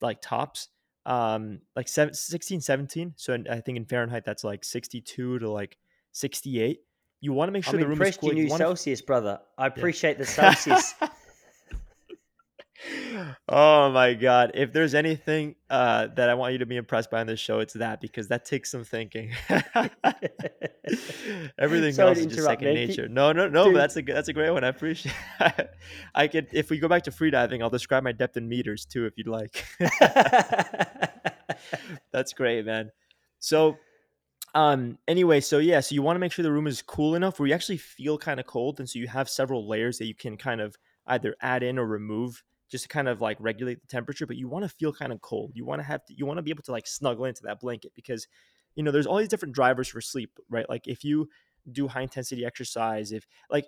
[0.00, 0.68] like tops
[1.06, 5.50] um like seven, 16 17 so in- i think in fahrenheit that's like 62 to
[5.50, 5.78] like
[6.12, 6.80] 68
[7.20, 9.40] you want to make sure I'm the room is cool you you Celsius, brother.
[9.58, 10.94] I appreciate the Celsius.
[13.48, 17.20] Oh my god if there's anything uh that i want you to be impressed by
[17.20, 19.32] on this show it's that because that takes some thinking
[21.58, 22.74] everything Sorry else is just second.
[22.74, 23.74] Keep- nature no no no Dude.
[23.74, 25.14] but that's a that's a great one i appreciate
[26.14, 29.06] i could if we go back to freediving i'll describe my depth in meters too
[29.06, 29.64] if you'd like
[32.12, 32.90] That's great, man.
[33.38, 33.76] So,
[34.54, 37.38] um, anyway, so yeah, so you want to make sure the room is cool enough
[37.38, 40.14] where you actually feel kind of cold, and so you have several layers that you
[40.14, 43.86] can kind of either add in or remove just to kind of like regulate the
[43.86, 44.26] temperature.
[44.26, 45.52] But you want to feel kind of cold.
[45.54, 47.60] You want to have to, you want to be able to like snuggle into that
[47.60, 48.26] blanket because
[48.76, 50.68] you know there's all these different drivers for sleep, right?
[50.68, 51.28] Like if you
[51.70, 53.66] do high intensity exercise, if like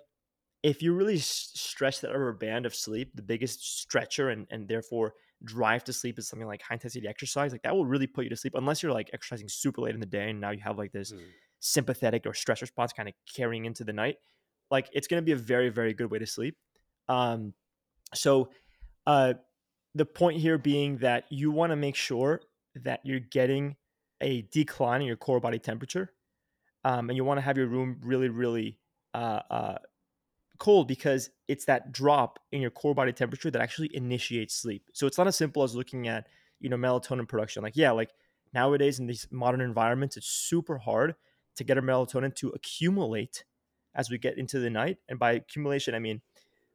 [0.63, 5.13] if you really stretch that rubber band of sleep, the biggest stretcher and, and therefore
[5.43, 7.51] drive to sleep is something like high intensity exercise.
[7.51, 9.99] Like that will really put you to sleep unless you're like exercising super late in
[9.99, 11.19] the day and now you have like this mm.
[11.59, 14.15] sympathetic or stress response kind of carrying into the night.
[14.71, 16.55] Like it's going to be a very, very good way to sleep.
[17.09, 17.53] Um,
[18.13, 18.49] so,
[19.05, 19.33] uh,
[19.95, 22.41] the point here being that you want to make sure
[22.75, 23.75] that you're getting
[24.21, 26.11] a decline in your core body temperature.
[26.85, 28.77] Um, and you want to have your room really, really
[29.13, 29.77] uh, uh,
[30.57, 34.89] cold because it's that drop in your core body temperature that actually initiates sleep.
[34.93, 36.27] So it's not as simple as looking at,
[36.59, 37.63] you know, melatonin production.
[37.63, 38.09] Like, yeah, like
[38.53, 41.15] nowadays in these modern environments, it's super hard
[41.55, 43.43] to get our melatonin to accumulate
[43.95, 44.97] as we get into the night.
[45.07, 46.21] And by accumulation, I mean,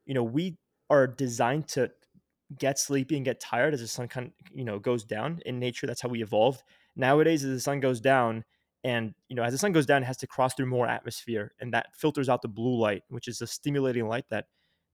[0.06, 0.56] you know, we
[0.88, 1.90] are designed to
[2.57, 5.59] get sleepy and get tired as the sun kind of, you know, goes down in
[5.59, 5.86] nature.
[5.86, 6.62] That's how we evolved.
[6.96, 8.44] Nowadays, as the sun goes down,
[8.84, 11.53] and you know, as the sun goes down, it has to cross through more atmosphere,
[11.61, 14.46] and that filters out the blue light, which is a stimulating light that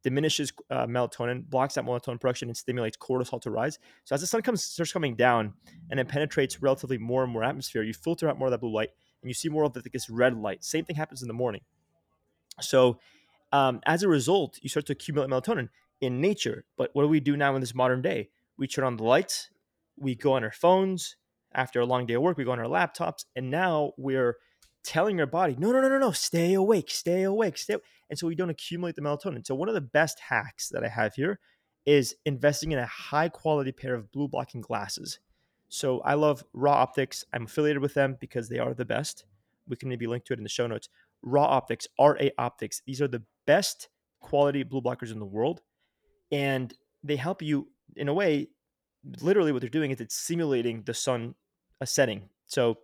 [0.03, 3.79] diminishes uh, melatonin, blocks that melatonin production, and stimulates cortisol to rise.
[4.05, 5.55] So as the sun comes starts coming down
[5.91, 8.73] and it penetrates relatively more and more atmosphere, you filter out more of that blue
[8.73, 8.91] light,
[9.23, 10.65] and you see more of the, this red light.
[10.65, 11.63] Same thing happens in the morning.
[12.61, 12.99] So
[13.53, 15.69] um, as a result, you start to accumulate melatonin
[16.01, 16.65] in nature.
[16.77, 18.31] But what do we do now in this modern day?
[18.59, 19.51] We turn on the lights,
[19.97, 21.17] we go on our phones.
[21.57, 24.39] After a long day of work, we go on our laptops, and now we're
[24.83, 27.77] telling our body, no, no, no, no, no, stay awake, stay awake, stay.
[28.11, 29.47] And so we don't accumulate the melatonin.
[29.47, 31.39] So one of the best hacks that I have here
[31.87, 35.19] is investing in a high quality pair of blue blocking glasses.
[35.69, 37.25] So I love Ra Optics.
[37.33, 39.25] I'm affiliated with them because they are the best.
[39.69, 40.89] We can maybe link to it in the show notes.
[41.23, 42.83] Ra Optics, RA Optics.
[42.87, 43.89] These are the best
[44.21, 45.63] quality blue blockers in the world
[46.31, 46.73] and
[47.03, 48.49] they help you in a way
[49.21, 51.35] literally what they're doing is it's simulating the sun
[51.81, 52.29] a setting.
[52.47, 52.79] So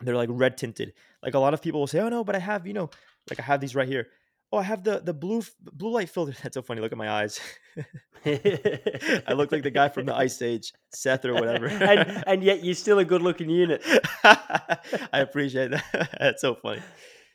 [0.00, 0.94] they're like red tinted.
[1.22, 2.90] Like a lot of people will say oh no but i have you know
[3.28, 4.08] like i have these right here.
[4.52, 6.34] Oh i have the the blue blue light filter.
[6.42, 7.40] That's so funny look at my eyes.
[8.26, 11.66] I look like the guy from the ice age seth or whatever.
[11.90, 13.82] And, and yet you're still a good looking unit.
[14.24, 16.16] I appreciate that.
[16.18, 16.82] That's so funny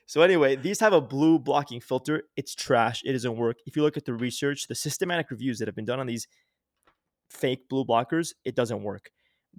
[0.05, 2.23] so anyway, these have a blue blocking filter.
[2.35, 3.01] It's trash.
[3.03, 3.57] It doesn't work.
[3.65, 6.27] If you look at the research, the systematic reviews that have been done on these
[7.29, 9.09] fake blue blockers, it doesn't work.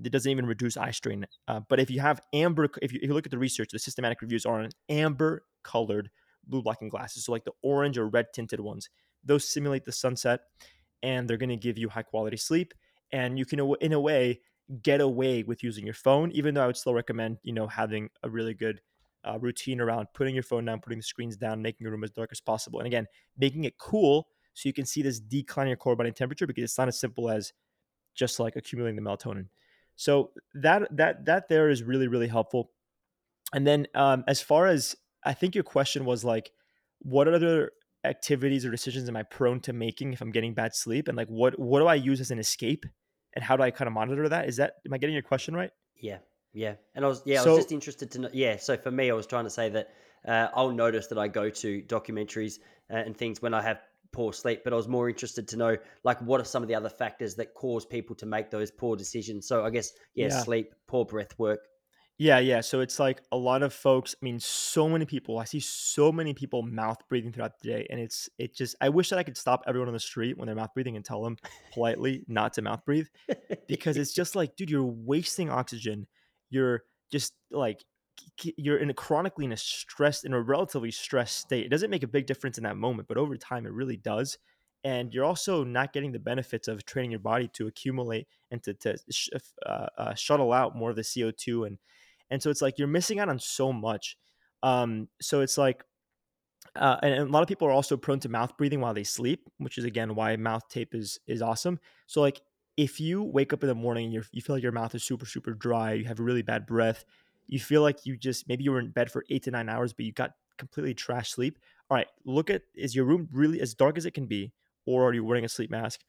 [0.02, 1.26] It doesn't even reduce eye strain.
[1.48, 3.78] Uh, but if you have amber, if you, if you look at the research, the
[3.78, 6.10] systematic reviews are on amber colored
[6.46, 7.24] blue blocking glasses.
[7.24, 8.88] So like the orange or red tinted ones,
[9.24, 10.40] those simulate the sunset,
[11.02, 12.72] and they're going to give you high quality sleep.
[13.10, 14.40] And you can, in a way,
[14.82, 16.30] get away with using your phone.
[16.32, 18.80] Even though I would still recommend, you know, having a really good
[19.26, 22.10] uh, routine around putting your phone down, putting the screens down, making your room as
[22.10, 22.80] dark as possible.
[22.80, 23.06] And again,
[23.38, 26.64] making it cool so you can see this decline in your core body temperature because
[26.64, 27.52] it's not as simple as
[28.14, 29.48] just like accumulating the melatonin.
[29.96, 32.70] So that that that there is really really helpful.
[33.52, 36.52] And then um, as far as I think your question was like,
[37.00, 37.72] what other
[38.04, 41.28] activities or decisions am I prone to making if I'm getting bad sleep, and like
[41.28, 42.84] what what do I use as an escape,
[43.34, 44.48] and how do I kind of monitor that?
[44.48, 45.70] Is that am I getting your question right?
[45.96, 46.18] Yeah,
[46.56, 48.30] yeah, and I was yeah, so, I was just interested to know.
[48.32, 49.90] Yeah, so for me, I was trying to say that
[50.26, 54.32] uh, I'll notice that I go to documentaries uh, and things when I have poor
[54.32, 56.88] sleep, but I was more interested to know like what are some of the other
[56.88, 59.46] factors that cause people to make those poor decisions.
[59.46, 60.42] So I guess yeah, yeah.
[60.42, 61.60] sleep, poor breath work.
[62.16, 62.62] Yeah, yeah.
[62.62, 64.14] So it's like a lot of folks.
[64.14, 65.38] I mean, so many people.
[65.38, 68.76] I see so many people mouth breathing throughout the day, and it's it just.
[68.80, 71.04] I wish that I could stop everyone on the street when they're mouth breathing and
[71.04, 71.36] tell them
[71.74, 73.08] politely not to mouth breathe,
[73.68, 76.06] because it's just like, dude, you're wasting oxygen
[76.50, 77.84] you're just like
[78.56, 81.64] you're in a chronically in a stressed in a relatively stressed state.
[81.64, 84.38] It doesn't make a big difference in that moment but over time it really does.
[84.84, 88.74] And you're also not getting the benefits of training your body to accumulate and to,
[88.74, 88.96] to
[89.66, 91.78] uh, uh, shuttle out more of the co2 and
[92.30, 94.16] and so it's like you're missing out on so much.
[94.62, 95.84] Um, so it's like
[96.74, 99.04] uh, and, and, a lot of people are also prone to mouth breathing while they
[99.04, 101.78] sleep which is again why mouth tape is is awesome.
[102.06, 102.40] So like
[102.76, 105.26] if you wake up in the morning and you feel like your mouth is super
[105.26, 107.04] super dry, you have a really bad breath,
[107.46, 109.92] you feel like you just maybe you were in bed for eight to nine hours,
[109.92, 111.58] but you got completely trash sleep.
[111.90, 114.52] All right, look at is your room really as dark as it can be,
[114.86, 116.00] or are you wearing a sleep mask?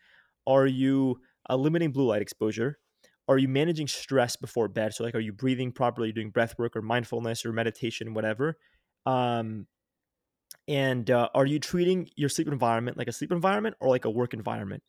[0.45, 2.79] Are you limiting blue light exposure?
[3.29, 4.93] Are you managing stress before bed?
[4.93, 8.57] So like, are you breathing properly, doing breath work or mindfulness or meditation, whatever?
[9.05, 9.67] Um,
[10.67, 14.09] and uh, are you treating your sleep environment like a sleep environment or like a
[14.09, 14.83] work environment?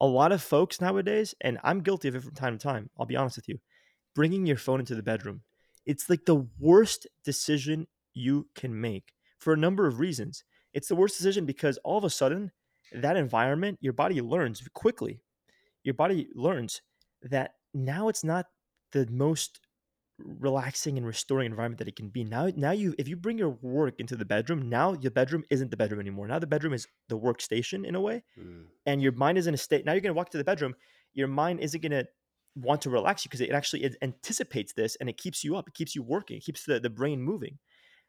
[0.00, 3.06] A lot of folks nowadays, and I'm guilty of it from time to time, I'll
[3.06, 3.58] be honest with you,
[4.14, 5.42] bringing your phone into the bedroom.
[5.86, 10.44] It's like the worst decision you can make for a number of reasons.
[10.72, 12.50] It's the worst decision because all of a sudden,
[12.92, 15.20] that environment, your body learns quickly.
[15.82, 16.80] Your body learns
[17.22, 18.46] that now it's not
[18.92, 19.60] the most
[20.18, 22.24] relaxing and restoring environment that it can be.
[22.24, 25.70] Now, now you if you bring your work into the bedroom, now your bedroom isn't
[25.70, 26.28] the bedroom anymore.
[26.28, 28.66] Now the bedroom is the workstation in a way, Mm.
[28.86, 29.84] and your mind is in a state.
[29.84, 30.74] Now you're gonna walk to the bedroom.
[31.14, 32.04] Your mind isn't gonna
[32.54, 35.66] want to relax you because it actually it anticipates this and it keeps you up.
[35.68, 36.36] It keeps you working.
[36.36, 37.58] It keeps the, the brain moving.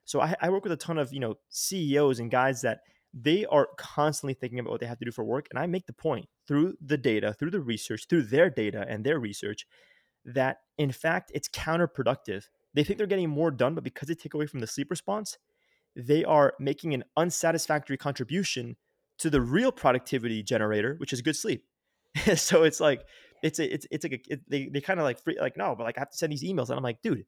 [0.04, 2.80] So I, I work with a ton of you know CEOs and guys that
[3.14, 5.88] they are constantly thinking about what they have to do for work, and I make
[5.88, 9.66] the point through the data, through the research, through their data and their research
[10.26, 12.46] that in fact it's counterproductive.
[12.74, 15.38] They think they're getting more done, but because they take away from the sleep response,
[15.96, 18.76] they are making an unsatisfactory contribution
[19.20, 21.64] to the real productivity generator, which is good sleep.
[22.36, 23.06] so it's like
[23.44, 25.76] it's a, it's it's like a, it, they they kind of like free, like no,
[25.76, 27.26] but like I have to send these emails, and I'm like, dude,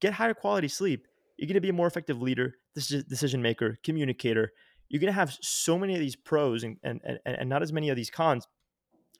[0.00, 1.06] get higher quality sleep.
[1.36, 4.52] You're gonna be a more effective leader, deci- decision maker, communicator.
[4.88, 7.90] You're gonna have so many of these pros and and and, and not as many
[7.90, 8.46] of these cons,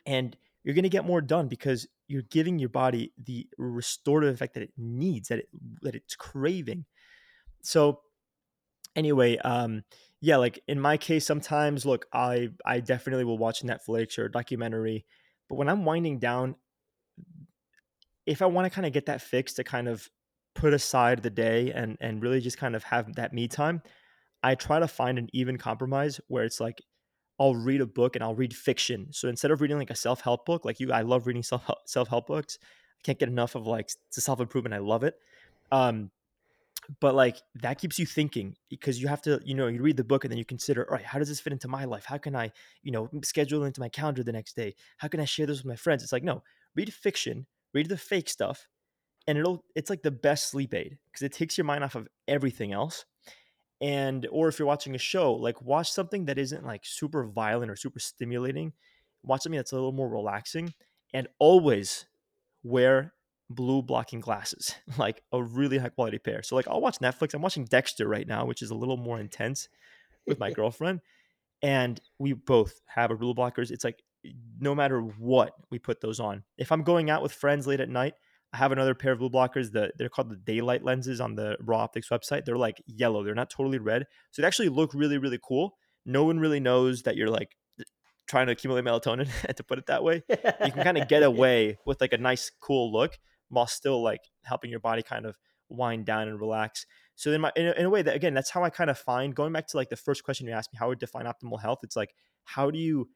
[0.06, 4.62] and you're gonna get more done because you're giving your body the restorative effect that
[4.62, 5.48] it needs, that it
[5.82, 6.84] that it's craving.
[7.62, 8.00] So
[8.96, 9.84] anyway, um,
[10.20, 14.32] yeah, like in my case, sometimes look, I I definitely will watch Netflix or a
[14.32, 15.06] documentary,
[15.48, 16.56] but when I'm winding down,
[18.26, 20.08] if I want to kind of get that fix to kind of
[20.54, 23.82] put aside the day and and really just kind of have that me time,
[24.42, 26.82] I try to find an even compromise where it's like
[27.40, 29.08] I'll read a book and I'll read fiction.
[29.12, 31.68] So instead of reading like a self help book, like you, I love reading self
[31.86, 32.58] self help books.
[32.62, 34.74] I can't get enough of like self improvement.
[34.74, 35.16] I love it.
[35.72, 36.10] Um,
[37.00, 40.04] but like that keeps you thinking because you have to you know you read the
[40.04, 42.16] book and then you consider all right how does this fit into my life how
[42.18, 42.50] can i
[42.82, 45.58] you know schedule it into my calendar the next day how can i share this
[45.58, 46.42] with my friends it's like no
[46.74, 48.66] read fiction read the fake stuff
[49.28, 52.08] and it'll it's like the best sleep aid because it takes your mind off of
[52.26, 53.04] everything else
[53.80, 57.70] and or if you're watching a show like watch something that isn't like super violent
[57.70, 58.72] or super stimulating
[59.22, 60.74] watch something that's a little more relaxing
[61.12, 62.06] and always
[62.62, 63.14] wear
[63.48, 66.42] blue blocking glasses, like a really high quality pair.
[66.42, 67.34] So like I'll watch Netflix.
[67.34, 69.68] I'm watching Dexter right now, which is a little more intense
[70.26, 71.00] with my girlfriend.
[71.62, 73.70] And we both have our blue blockers.
[73.70, 74.02] It's like
[74.58, 76.44] no matter what, we put those on.
[76.56, 78.14] If I'm going out with friends late at night,
[78.52, 79.72] I have another pair of blue blockers.
[79.72, 82.44] The, they're called the daylight lenses on the Ra Optics website.
[82.44, 83.22] They're like yellow.
[83.22, 84.06] They're not totally red.
[84.32, 85.76] So they actually look really, really cool.
[86.04, 87.56] No one really knows that you're like
[88.26, 90.22] trying to accumulate melatonin, to put it that way.
[90.28, 94.20] You can kind of get away with like a nice, cool look while still like
[94.44, 95.36] helping your body kind of
[95.68, 96.86] wind down and relax.
[97.14, 98.98] So then, my in a, in a way that again, that's how I kind of
[98.98, 101.60] find going back to like the first question you asked me, how would define optimal
[101.60, 101.80] health?
[101.82, 103.08] It's like how do you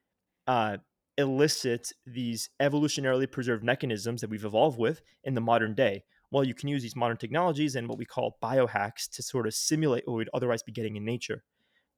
[0.47, 0.77] uh,
[1.17, 6.05] elicit these evolutionarily preserved mechanisms that we've evolved with in the modern day?
[6.31, 9.55] Well, you can use these modern technologies and what we call biohacks to sort of
[9.55, 11.45] simulate what we'd otherwise be getting in nature.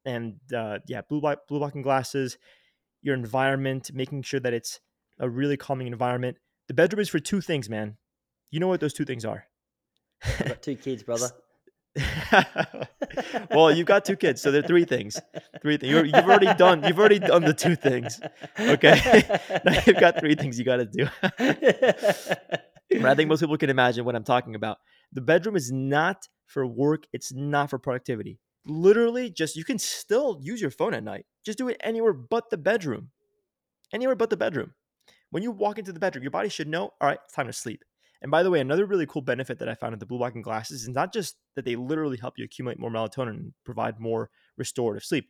[0.05, 2.37] And uh, yeah, blue light, blue blocking glasses,
[3.03, 4.81] your environment, making sure that it's
[5.19, 6.37] a really calming environment.
[6.69, 7.97] The bedroom is for two things, man.
[8.51, 9.47] You know what those two things are?
[10.25, 11.31] I've got two kids, brother.
[13.51, 15.21] well, you've got two kids, so there are three things.
[15.63, 15.93] Three things.
[15.93, 16.85] you have already done.
[16.85, 18.21] You've already done the two things.
[18.59, 19.23] Okay,
[19.65, 21.07] now you've got three things you got to do.
[23.05, 24.79] I think most people can imagine what I'm talking about.
[25.13, 27.05] The bedroom is not for work.
[27.13, 28.39] It's not for productivity.
[28.67, 31.27] Literally, just you can still use your phone at night.
[31.45, 33.11] Just do it anywhere but the bedroom.
[33.93, 34.75] Anywhere but the bedroom.
[35.31, 36.95] When you walk into the bedroom, your body should know.
[37.01, 37.83] All right, it's time to sleep.
[38.27, 40.43] And by the way, another really cool benefit that I found in the blue blocking
[40.43, 44.31] glasses is not just that they literally help you accumulate more melatonin and provide more
[44.59, 45.29] restorative sleep,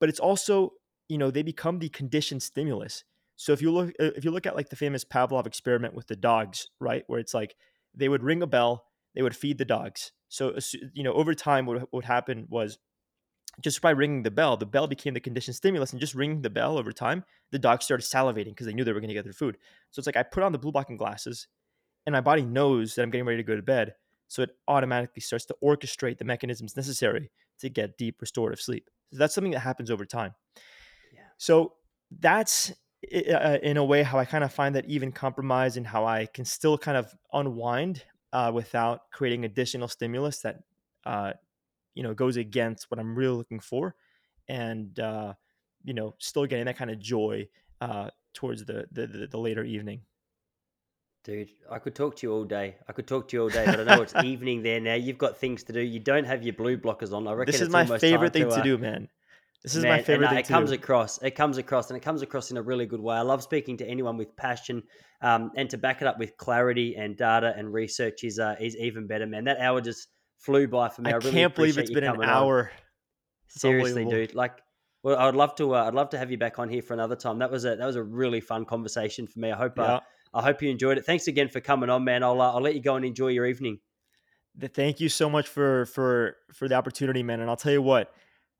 [0.00, 0.72] but it's also,
[1.08, 3.04] you know, they become the conditioned stimulus.
[3.36, 6.08] So if you look uh, if you look at like the famous Pavlov experiment with
[6.08, 7.56] the dogs, right, where it's like
[7.94, 8.84] they would ring a bell,
[9.14, 10.12] they would feed the dogs.
[10.28, 10.58] So
[10.92, 12.78] you know, over time, what would happen was
[13.62, 16.50] just by ringing the bell, the bell became the conditioned stimulus, and just ringing the
[16.50, 19.24] bell over time, the dogs started salivating because they knew they were going to get
[19.24, 19.56] their food.
[19.90, 21.48] So it's like I put on the blue blocking glasses,
[22.06, 23.94] and my body knows that I'm getting ready to go to bed.
[24.28, 27.30] So it automatically starts to orchestrate the mechanisms necessary
[27.60, 28.88] to get deep restorative sleep.
[29.12, 30.34] So that's something that happens over time.
[31.14, 31.20] Yeah.
[31.36, 31.74] So
[32.10, 32.72] that's
[33.12, 36.26] uh, in a way how I kind of find that even compromise and how I
[36.26, 38.02] can still kind of unwind
[38.32, 40.60] uh, without creating additional stimulus that
[41.04, 41.32] uh,
[41.94, 43.94] you know goes against what I'm really looking for,
[44.48, 45.34] and uh,
[45.84, 47.48] you know still getting that kind of joy
[47.80, 50.00] uh, towards the, the the, the later evening.
[51.26, 52.76] Dude, I could talk to you all day.
[52.88, 54.94] I could talk to you all day, but I know it's evening there now.
[54.94, 55.80] You've got things to do.
[55.80, 57.26] You don't have your blue blockers on.
[57.26, 59.08] I reckon this is it's my favorite thing to, uh, do, man.
[59.64, 60.76] This is Man, my and, favorite uh, thing it to comes do.
[60.76, 61.20] across.
[61.22, 63.16] It comes across, and it comes across in a really good way.
[63.16, 64.84] I love speaking to anyone with passion,
[65.20, 68.76] um, and to back it up with clarity and data and research is uh, is
[68.76, 69.42] even better, man.
[69.46, 70.06] That hour just
[70.38, 71.10] flew by for me.
[71.10, 72.70] I, I really can't believe it's been an hour.
[73.48, 74.36] Seriously, dude.
[74.36, 74.52] Like,
[75.02, 75.74] well, I'd love to.
[75.74, 77.40] Uh, I'd love to have you back on here for another time.
[77.40, 79.50] That was a that was a really fun conversation for me.
[79.50, 79.76] I hope.
[79.76, 80.00] Uh, Yeah.
[80.36, 81.06] I hope you enjoyed it.
[81.06, 82.22] Thanks again for coming on, man.
[82.22, 83.80] I'll uh, I'll let you go and enjoy your evening.
[84.74, 87.40] thank you so much for for for the opportunity, man.
[87.40, 88.12] And I'll tell you what,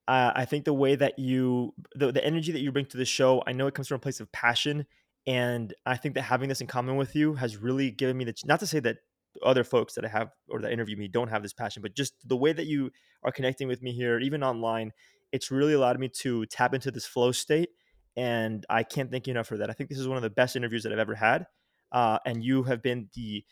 [0.09, 3.05] uh, I think the way that you the, the energy that you bring to the
[3.05, 4.87] show, I know it comes from a place of passion,
[5.27, 8.35] and I think that having this in common with you has really given me the
[8.47, 8.97] not to say that
[9.43, 12.15] other folks that I have or that interview me don't have this passion, but just
[12.27, 12.91] the way that you
[13.23, 14.93] are connecting with me here, even online,
[15.31, 17.69] it's really allowed me to tap into this flow state.
[18.17, 19.69] And I can't thank you enough for that.
[19.69, 21.47] I think this is one of the best interviews that I've ever had.
[21.93, 23.45] Uh, and you have been the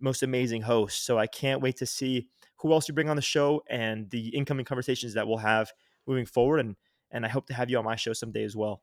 [0.00, 1.04] most amazing host.
[1.04, 4.28] So I can't wait to see who else you bring on the show and the
[4.28, 5.72] incoming conversations that we'll have
[6.06, 6.60] moving forward.
[6.60, 6.76] And
[7.10, 8.82] and I hope to have you on my show someday as well.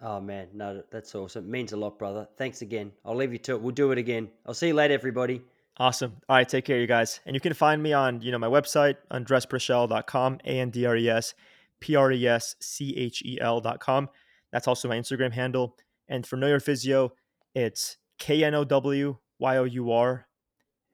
[0.00, 1.46] Oh man, no, that's awesome.
[1.46, 2.28] It means a lot, brother.
[2.36, 2.92] Thanks again.
[3.04, 3.60] I'll leave you to it.
[3.60, 4.28] We'll do it again.
[4.46, 5.42] I'll see you later, everybody.
[5.76, 6.12] Awesome.
[6.28, 7.18] All right, take care, you guys.
[7.26, 11.34] And you can find me on, you know, my website, andrespreschel.com, A-N-D-R-E-S,
[11.80, 14.08] P-R-E-S-C-H-E-L.com.
[14.50, 15.76] That's also my Instagram handle.
[16.08, 17.12] And for Know Your Physio,
[17.54, 19.18] it's K-N-O-W-Y-O-U-R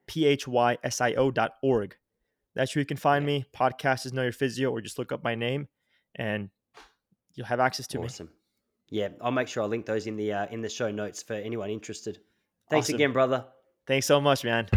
[0.07, 1.97] P-H-Y-S-I-O dot org.
[2.55, 3.45] That's where you can find me.
[3.55, 5.68] Podcast is Know Your Physio, or just look up my name
[6.14, 6.51] and
[7.35, 8.05] you'll have access to it.
[8.05, 8.27] awesome.
[8.27, 8.33] me.
[8.91, 11.35] Yeah, I'll make sure I link those in the uh, in the show notes for
[11.35, 12.20] anyone interested.
[12.70, 12.97] Thanks awesome.
[12.97, 13.45] again, brother.
[13.87, 14.68] Thanks so much, man.